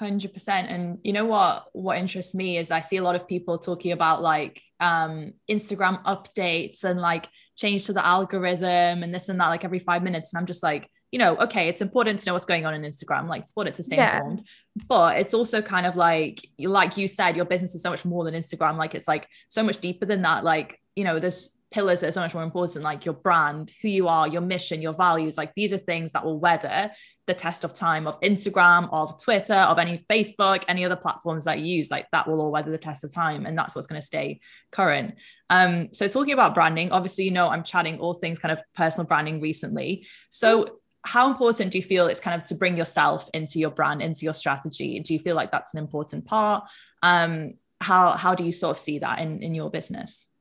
100% 0.00 0.48
and 0.48 0.98
you 1.04 1.12
know 1.12 1.24
what 1.24 1.66
what 1.74 1.96
interests 1.96 2.34
me 2.34 2.56
is 2.56 2.72
i 2.72 2.80
see 2.80 2.96
a 2.96 3.02
lot 3.04 3.14
of 3.14 3.28
people 3.28 3.56
talking 3.56 3.92
about 3.92 4.20
like 4.20 4.60
um 4.80 5.32
instagram 5.48 6.02
updates 6.02 6.82
and 6.82 7.00
like 7.00 7.28
change 7.56 7.84
to 7.84 7.92
the 7.92 8.04
algorithm 8.04 9.04
and 9.04 9.14
this 9.14 9.28
and 9.28 9.40
that 9.40 9.46
like 9.46 9.64
every 9.64 9.78
five 9.78 10.02
minutes 10.02 10.32
and 10.32 10.40
i'm 10.40 10.46
just 10.46 10.60
like 10.60 10.90
you 11.12 11.18
know, 11.18 11.36
okay, 11.36 11.68
it's 11.68 11.82
important 11.82 12.20
to 12.20 12.26
know 12.26 12.32
what's 12.32 12.46
going 12.46 12.64
on 12.64 12.72
in 12.72 12.82
Instagram, 12.82 13.28
like 13.28 13.42
it's 13.42 13.50
important 13.50 13.76
to 13.76 13.82
stay 13.82 13.96
yeah. 13.96 14.16
informed. 14.16 14.46
But 14.88 15.18
it's 15.18 15.34
also 15.34 15.60
kind 15.60 15.86
of 15.86 15.94
like, 15.94 16.48
like 16.58 16.96
you 16.96 17.06
said, 17.06 17.36
your 17.36 17.44
business 17.44 17.74
is 17.74 17.82
so 17.82 17.90
much 17.90 18.06
more 18.06 18.24
than 18.24 18.32
Instagram. 18.32 18.78
Like 18.78 18.94
it's 18.94 19.06
like 19.06 19.28
so 19.50 19.62
much 19.62 19.78
deeper 19.78 20.06
than 20.06 20.22
that. 20.22 20.42
Like, 20.42 20.80
you 20.96 21.04
know, 21.04 21.18
there's 21.18 21.50
pillars 21.72 22.00
that 22.00 22.08
are 22.08 22.12
so 22.12 22.20
much 22.20 22.34
more 22.34 22.42
important, 22.42 22.84
like 22.84 23.04
your 23.04 23.14
brand, 23.14 23.72
who 23.82 23.88
you 23.88 24.08
are, 24.08 24.28
your 24.28 24.42
mission, 24.42 24.82
your 24.82 24.94
values. 24.94 25.36
Like 25.36 25.54
these 25.54 25.72
are 25.72 25.78
things 25.78 26.12
that 26.12 26.24
will 26.24 26.38
weather 26.38 26.90
the 27.26 27.34
test 27.34 27.62
of 27.64 27.72
time 27.72 28.06
of 28.06 28.20
Instagram, 28.20 28.88
of 28.92 29.22
Twitter, 29.22 29.54
of 29.54 29.78
any 29.78 30.04
Facebook, 30.10 30.64
any 30.66 30.84
other 30.84 30.96
platforms 30.96 31.44
that 31.44 31.60
you 31.60 31.76
use, 31.76 31.90
like 31.90 32.06
that 32.10 32.26
will 32.26 32.40
all 32.40 32.50
weather 32.50 32.70
the 32.70 32.78
test 32.78 33.04
of 33.04 33.14
time. 33.14 33.46
And 33.46 33.56
that's 33.56 33.74
what's 33.74 33.86
going 33.86 34.00
to 34.00 34.06
stay 34.06 34.40
current. 34.72 35.14
Um, 35.48 35.92
so 35.92 36.08
talking 36.08 36.32
about 36.32 36.54
branding, 36.54 36.90
obviously, 36.90 37.24
you 37.24 37.30
know, 37.30 37.48
I'm 37.48 37.62
chatting 37.62 37.98
all 37.98 38.14
things 38.14 38.38
kind 38.38 38.52
of 38.52 38.60
personal 38.74 39.06
branding 39.06 39.40
recently. 39.40 40.06
So 40.30 40.78
how 41.04 41.30
important 41.30 41.72
do 41.72 41.78
you 41.78 41.84
feel 41.84 42.06
it's 42.06 42.20
kind 42.20 42.40
of 42.40 42.46
to 42.48 42.54
bring 42.54 42.76
yourself 42.76 43.28
into 43.34 43.58
your 43.58 43.70
brand, 43.70 44.02
into 44.02 44.24
your 44.24 44.34
strategy? 44.34 44.98
Do 45.00 45.12
you 45.12 45.20
feel 45.20 45.36
like 45.36 45.52
that's 45.52 45.74
an 45.74 45.78
important 45.78 46.24
part? 46.24 46.64
Um, 47.02 47.54
how 47.80 48.12
how 48.12 48.34
do 48.34 48.44
you 48.44 48.52
sort 48.52 48.76
of 48.76 48.82
see 48.82 49.00
that 49.00 49.18
in 49.18 49.42
in 49.42 49.54
your 49.54 49.68
business? 49.68 50.31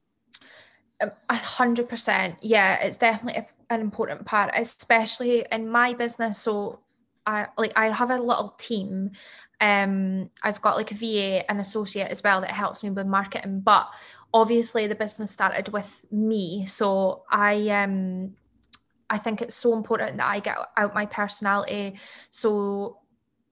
A 1.01 1.35
hundred 1.35 1.89
percent. 1.89 2.37
Yeah, 2.41 2.75
it's 2.75 2.97
definitely 2.97 3.47
an 3.69 3.81
important 3.81 4.25
part, 4.25 4.51
especially 4.55 5.45
in 5.51 5.67
my 5.67 5.93
business. 5.93 6.37
So 6.37 6.81
I 7.25 7.47
like 7.57 7.73
I 7.75 7.89
have 7.89 8.11
a 8.11 8.17
little 8.17 8.49
team. 8.57 9.11
Um, 9.59 10.29
I've 10.43 10.61
got 10.61 10.75
like 10.75 10.91
a 10.91 10.95
VA, 10.95 11.49
an 11.49 11.59
associate 11.59 12.09
as 12.09 12.23
well 12.23 12.41
that 12.41 12.51
helps 12.51 12.83
me 12.83 12.89
with 12.89 13.07
marketing. 13.07 13.61
But 13.61 13.87
obviously, 14.33 14.87
the 14.87 14.95
business 14.95 15.31
started 15.31 15.69
with 15.69 16.05
me, 16.11 16.65
so 16.65 17.23
I 17.31 17.69
um 17.69 18.35
I 19.09 19.17
think 19.17 19.41
it's 19.41 19.55
so 19.55 19.75
important 19.75 20.17
that 20.17 20.27
I 20.27 20.39
get 20.39 20.57
out 20.77 20.95
my 20.95 21.05
personality 21.05 21.99
so 22.29 22.99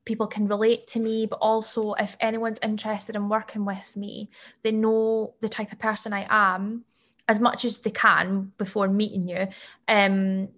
people 0.05 0.25
can 0.25 0.47
relate 0.47 0.87
to 0.87 0.99
me, 0.99 1.25
but 1.25 1.37
also 1.41 1.93
if 1.93 2.15
anyone's 2.19 2.59
interested 2.63 3.15
in 3.15 3.29
working 3.29 3.65
with 3.65 3.95
me, 3.95 4.29
they 4.63 4.71
know 4.71 5.35
the 5.41 5.49
type 5.49 5.71
of 5.71 5.79
person 5.79 6.13
I 6.13 6.25
am 6.29 6.85
as 7.29 7.39
much 7.39 7.63
as 7.63 7.79
they 7.79 7.91
can 7.91 8.51
before 8.57 8.89
meeting 8.89 9.29
you. 9.29 9.47
Um, 9.87 10.49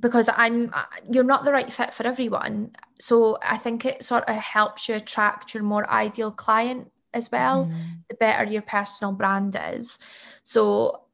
because 0.00 0.28
I'm 0.36 0.72
you're 1.10 1.24
not 1.24 1.44
the 1.44 1.52
right 1.52 1.72
fit 1.72 1.94
for 1.94 2.06
everyone. 2.06 2.72
So 3.00 3.38
I 3.42 3.56
think 3.56 3.84
it 3.84 4.04
sort 4.04 4.24
of 4.28 4.36
helps 4.36 4.88
you 4.88 4.96
attract 4.96 5.54
your 5.54 5.62
more 5.62 5.88
ideal 5.90 6.30
client 6.30 6.90
as 7.14 7.32
well, 7.32 7.66
mm. 7.66 7.74
the 8.08 8.14
better 8.16 8.44
your 8.44 8.62
personal 8.62 9.12
brand 9.12 9.58
is. 9.72 9.98
So 10.44 11.04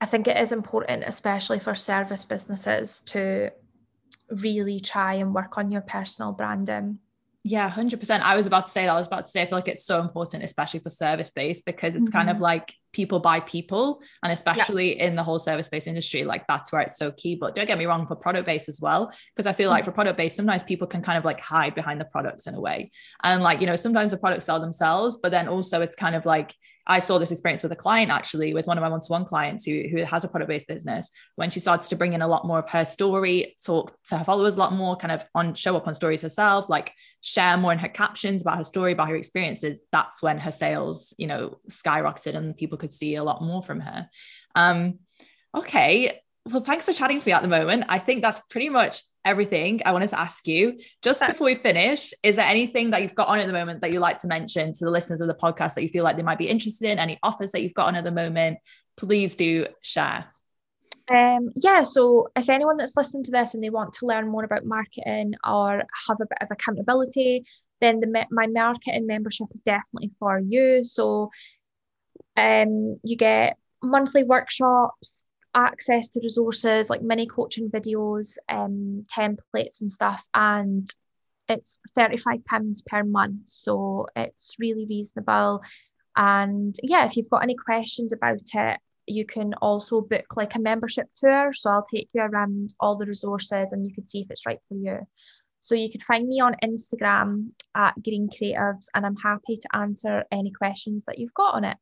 I 0.00 0.06
think 0.06 0.28
it 0.28 0.38
is 0.38 0.52
important, 0.52 1.04
especially 1.06 1.58
for 1.58 1.74
service 1.74 2.24
businesses, 2.24 3.00
to 3.06 3.50
really 4.30 4.78
try 4.80 5.14
and 5.14 5.34
work 5.34 5.58
on 5.58 5.72
your 5.72 5.82
personal 5.82 6.32
branding. 6.32 6.98
Yeah, 7.44 7.70
100%. 7.70 8.20
I 8.20 8.36
was 8.36 8.46
about 8.46 8.66
to 8.66 8.72
say 8.72 8.84
that. 8.84 8.92
I 8.92 8.98
was 8.98 9.06
about 9.06 9.26
to 9.26 9.30
say, 9.30 9.42
I 9.42 9.46
feel 9.46 9.56
like 9.56 9.68
it's 9.68 9.86
so 9.86 10.00
important, 10.00 10.42
especially 10.42 10.80
for 10.80 10.90
service 10.90 11.30
based, 11.30 11.64
because 11.64 11.94
it's 11.94 12.08
mm-hmm. 12.08 12.18
kind 12.18 12.30
of 12.30 12.36
mm-hmm. 12.36 12.44
like 12.44 12.74
people 12.92 13.20
buy 13.20 13.40
people. 13.40 14.00
And 14.22 14.32
especially 14.32 14.96
yeah. 14.96 15.06
in 15.06 15.16
the 15.16 15.22
whole 15.22 15.38
service 15.38 15.68
based 15.68 15.86
industry, 15.86 16.24
like 16.24 16.46
that's 16.46 16.72
where 16.72 16.82
it's 16.82 16.98
so 16.98 17.12
key. 17.12 17.36
But 17.36 17.54
don't 17.54 17.66
get 17.66 17.78
me 17.78 17.86
wrong, 17.86 18.06
for 18.06 18.16
product 18.16 18.44
based 18.44 18.68
as 18.68 18.80
well, 18.80 19.12
because 19.34 19.46
I 19.46 19.52
feel 19.52 19.70
like 19.70 19.84
for 19.84 19.92
product 19.92 20.18
based, 20.18 20.36
sometimes 20.36 20.62
people 20.64 20.88
can 20.88 21.00
kind 21.00 21.16
of 21.16 21.24
like 21.24 21.40
hide 21.40 21.74
behind 21.74 22.00
the 22.00 22.06
products 22.06 22.46
in 22.48 22.54
a 22.54 22.60
way. 22.60 22.90
And 23.22 23.42
like, 23.42 23.60
you 23.60 23.66
know, 23.66 23.76
sometimes 23.76 24.10
the 24.10 24.18
products 24.18 24.46
sell 24.46 24.60
themselves, 24.60 25.18
but 25.22 25.30
then 25.30 25.48
also 25.48 25.80
it's 25.80 25.96
kind 25.96 26.16
of 26.16 26.26
like, 26.26 26.54
I 26.90 27.00
saw 27.00 27.18
this 27.18 27.30
experience 27.30 27.62
with 27.62 27.70
a 27.72 27.76
client 27.76 28.10
actually, 28.10 28.54
with 28.54 28.66
one 28.66 28.78
of 28.78 28.82
my 28.82 28.88
one-to-one 28.88 29.26
clients 29.26 29.64
who, 29.64 29.84
who 29.90 30.04
has 30.04 30.24
a 30.24 30.28
product-based 30.28 30.66
business. 30.66 31.10
When 31.36 31.50
she 31.50 31.60
starts 31.60 31.88
to 31.88 31.96
bring 31.96 32.14
in 32.14 32.22
a 32.22 32.28
lot 32.28 32.46
more 32.46 32.58
of 32.58 32.70
her 32.70 32.86
story, 32.86 33.56
talk 33.64 33.94
to 34.06 34.16
her 34.16 34.24
followers 34.24 34.56
a 34.56 34.58
lot 34.58 34.72
more, 34.72 34.96
kind 34.96 35.12
of 35.12 35.22
on 35.34 35.52
show 35.52 35.76
up 35.76 35.86
on 35.86 35.94
stories 35.94 36.22
herself, 36.22 36.70
like 36.70 36.94
share 37.20 37.56
more 37.56 37.72
in 37.72 37.78
her 37.78 37.88
captions 37.88 38.42
about 38.42 38.58
her 38.58 38.64
story, 38.64 38.92
about 38.92 39.08
her 39.08 39.16
experiences. 39.16 39.82
That's 39.92 40.22
when 40.22 40.38
her 40.38 40.52
sales, 40.52 41.12
you 41.18 41.26
know, 41.26 41.58
skyrocketed 41.70 42.36
and 42.36 42.56
people 42.56 42.78
could 42.78 42.92
see 42.92 43.16
a 43.16 43.24
lot 43.24 43.42
more 43.42 43.62
from 43.62 43.80
her. 43.80 44.08
Um, 44.54 45.00
okay, 45.54 46.20
well, 46.46 46.62
thanks 46.62 46.86
for 46.86 46.92
chatting 46.92 47.20
for 47.20 47.28
you 47.28 47.34
at 47.34 47.42
the 47.42 47.48
moment. 47.48 47.84
I 47.88 47.98
think 47.98 48.22
that's 48.22 48.40
pretty 48.50 48.68
much 48.68 49.02
everything 49.24 49.82
I 49.84 49.92
wanted 49.92 50.10
to 50.10 50.20
ask 50.20 50.46
you. 50.46 50.78
Just 51.02 51.24
before 51.26 51.44
we 51.46 51.54
finish, 51.54 52.12
is 52.22 52.36
there 52.36 52.46
anything 52.46 52.90
that 52.90 53.02
you've 53.02 53.14
got 53.14 53.28
on 53.28 53.40
at 53.40 53.46
the 53.46 53.52
moment 53.52 53.82
that 53.82 53.92
you'd 53.92 54.00
like 54.00 54.20
to 54.22 54.28
mention 54.28 54.72
to 54.74 54.84
the 54.84 54.90
listeners 54.90 55.20
of 55.20 55.28
the 55.28 55.34
podcast 55.34 55.74
that 55.74 55.82
you 55.82 55.88
feel 55.88 56.04
like 56.04 56.16
they 56.16 56.22
might 56.22 56.38
be 56.38 56.48
interested 56.48 56.90
in? 56.90 56.98
Any 56.98 57.18
offers 57.22 57.52
that 57.52 57.62
you've 57.62 57.74
got 57.74 57.88
on 57.88 57.96
at 57.96 58.04
the 58.04 58.10
moment? 58.10 58.58
Please 58.96 59.36
do 59.36 59.66
share. 59.82 60.26
Um, 61.10 61.50
yeah, 61.54 61.84
so 61.84 62.28
if 62.36 62.50
anyone 62.50 62.76
that's 62.76 62.96
listening 62.96 63.24
to 63.24 63.30
this 63.30 63.54
and 63.54 63.64
they 63.64 63.70
want 63.70 63.94
to 63.94 64.06
learn 64.06 64.28
more 64.28 64.44
about 64.44 64.66
marketing 64.66 65.34
or 65.46 65.82
have 66.08 66.20
a 66.20 66.26
bit 66.26 66.38
of 66.42 66.48
accountability, 66.50 67.44
then 67.80 68.00
the 68.00 68.26
my 68.30 68.46
marketing 68.46 69.06
membership 69.06 69.46
is 69.54 69.62
definitely 69.62 70.10
for 70.18 70.38
you. 70.38 70.84
So 70.84 71.30
um, 72.36 72.96
you 73.02 73.16
get 73.16 73.56
monthly 73.82 74.24
workshops, 74.24 75.24
access 75.54 76.10
to 76.10 76.20
resources 76.22 76.90
like 76.90 77.02
mini 77.02 77.26
coaching 77.26 77.70
videos, 77.70 78.36
um, 78.48 79.06
templates 79.10 79.80
and 79.80 79.90
stuff, 79.90 80.24
and 80.34 80.90
it's 81.48 81.78
£35 81.96 82.84
per 82.86 83.02
month. 83.02 83.42
So 83.46 84.06
it's 84.14 84.56
really 84.58 84.86
reasonable. 84.86 85.62
And 86.16 86.76
yeah, 86.82 87.06
if 87.06 87.16
you've 87.16 87.30
got 87.30 87.42
any 87.42 87.54
questions 87.54 88.12
about 88.12 88.40
it, 88.54 88.80
you 89.10 89.24
can 89.26 89.54
also 89.54 90.00
book 90.00 90.36
like 90.36 90.54
a 90.54 90.60
membership 90.60 91.06
tour. 91.14 91.52
So 91.54 91.70
I'll 91.70 91.84
take 91.84 92.08
you 92.12 92.22
around 92.22 92.74
all 92.80 92.96
the 92.96 93.06
resources 93.06 93.72
and 93.72 93.86
you 93.86 93.94
can 93.94 94.06
see 94.06 94.20
if 94.20 94.30
it's 94.30 94.46
right 94.46 94.60
for 94.68 94.74
you. 94.74 95.06
So 95.60 95.74
you 95.74 95.90
could 95.90 96.02
find 96.02 96.26
me 96.26 96.40
on 96.40 96.54
Instagram 96.62 97.50
at 97.74 97.94
Greene 98.02 98.28
Creatives, 98.28 98.86
and 98.94 99.04
I'm 99.04 99.16
happy 99.16 99.56
to 99.56 99.76
answer 99.76 100.24
any 100.30 100.52
questions 100.52 101.04
that 101.06 101.18
you've 101.18 101.34
got 101.34 101.54
on 101.54 101.64
it. 101.64 101.76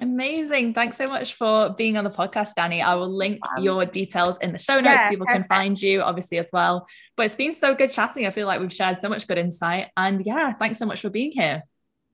Amazing. 0.00 0.74
Thanks 0.74 0.96
so 0.96 1.06
much 1.06 1.34
for 1.34 1.70
being 1.70 1.96
on 1.96 2.04
the 2.04 2.10
podcast, 2.10 2.54
Danni. 2.56 2.82
I 2.82 2.94
will 2.94 3.10
link 3.10 3.40
um, 3.56 3.64
your 3.64 3.84
details 3.84 4.38
in 4.38 4.52
the 4.52 4.58
show 4.58 4.80
notes. 4.80 5.00
Yeah, 5.00 5.08
people 5.10 5.26
perfect. 5.26 5.48
can 5.48 5.56
find 5.56 5.80
you 5.80 6.02
obviously 6.02 6.38
as 6.38 6.48
well. 6.52 6.86
But 7.16 7.26
it's 7.26 7.34
been 7.34 7.54
so 7.54 7.74
good 7.74 7.90
chatting. 7.90 8.26
I 8.26 8.30
feel 8.30 8.46
like 8.46 8.60
we've 8.60 8.72
shared 8.72 9.00
so 9.00 9.08
much 9.08 9.26
good 9.26 9.38
insight. 9.38 9.88
And 9.96 10.24
yeah, 10.24 10.52
thanks 10.52 10.78
so 10.78 10.86
much 10.86 11.00
for 11.00 11.10
being 11.10 11.32
here. 11.32 11.62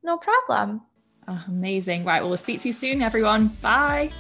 No 0.03 0.17
problem. 0.17 0.81
Oh, 1.27 1.43
amazing. 1.49 2.05
Right. 2.05 2.21
Well, 2.21 2.31
we'll 2.31 2.37
speak 2.37 2.61
to 2.63 2.69
you 2.69 2.75
soon, 2.75 3.03
everyone. 3.03 3.49
Bye. 3.63 4.11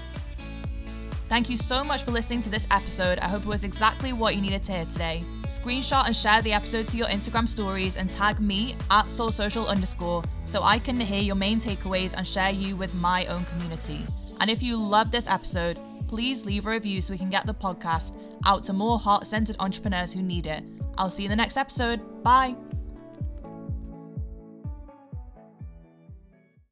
Thank 1.28 1.48
you 1.48 1.56
so 1.56 1.82
much 1.82 2.04
for 2.04 2.10
listening 2.10 2.42
to 2.42 2.50
this 2.50 2.66
episode. 2.70 3.18
I 3.18 3.28
hope 3.28 3.42
it 3.42 3.48
was 3.48 3.64
exactly 3.64 4.12
what 4.12 4.36
you 4.36 4.42
needed 4.42 4.62
to 4.64 4.72
hear 4.72 4.84
today. 4.84 5.22
Screenshot 5.44 6.06
and 6.06 6.14
share 6.14 6.42
the 6.42 6.52
episode 6.52 6.86
to 6.88 6.96
your 6.96 7.06
Instagram 7.08 7.48
stories 7.48 7.96
and 7.96 8.08
tag 8.10 8.40
me 8.40 8.76
at 8.90 9.06
soulsocial 9.06 9.66
underscore 9.66 10.22
so 10.44 10.62
I 10.62 10.78
can 10.78 11.00
hear 11.00 11.20
your 11.20 11.34
main 11.34 11.60
takeaways 11.60 12.14
and 12.14 12.26
share 12.26 12.50
you 12.50 12.76
with 12.76 12.94
my 12.94 13.26
own 13.26 13.44
community. 13.46 14.00
And 14.40 14.50
if 14.50 14.62
you 14.62 14.76
love 14.76 15.10
this 15.10 15.26
episode, 15.26 15.78
please 16.08 16.44
leave 16.44 16.66
a 16.66 16.70
review 16.70 17.00
so 17.00 17.12
we 17.12 17.18
can 17.18 17.30
get 17.30 17.46
the 17.46 17.54
podcast 17.54 18.16
out 18.44 18.62
to 18.64 18.72
more 18.72 18.98
heart 18.98 19.26
centered 19.26 19.56
entrepreneurs 19.58 20.12
who 20.12 20.22
need 20.22 20.46
it. 20.46 20.62
I'll 20.98 21.10
see 21.10 21.22
you 21.22 21.26
in 21.26 21.30
the 21.30 21.36
next 21.36 21.56
episode. 21.56 22.22
Bye. 22.22 22.54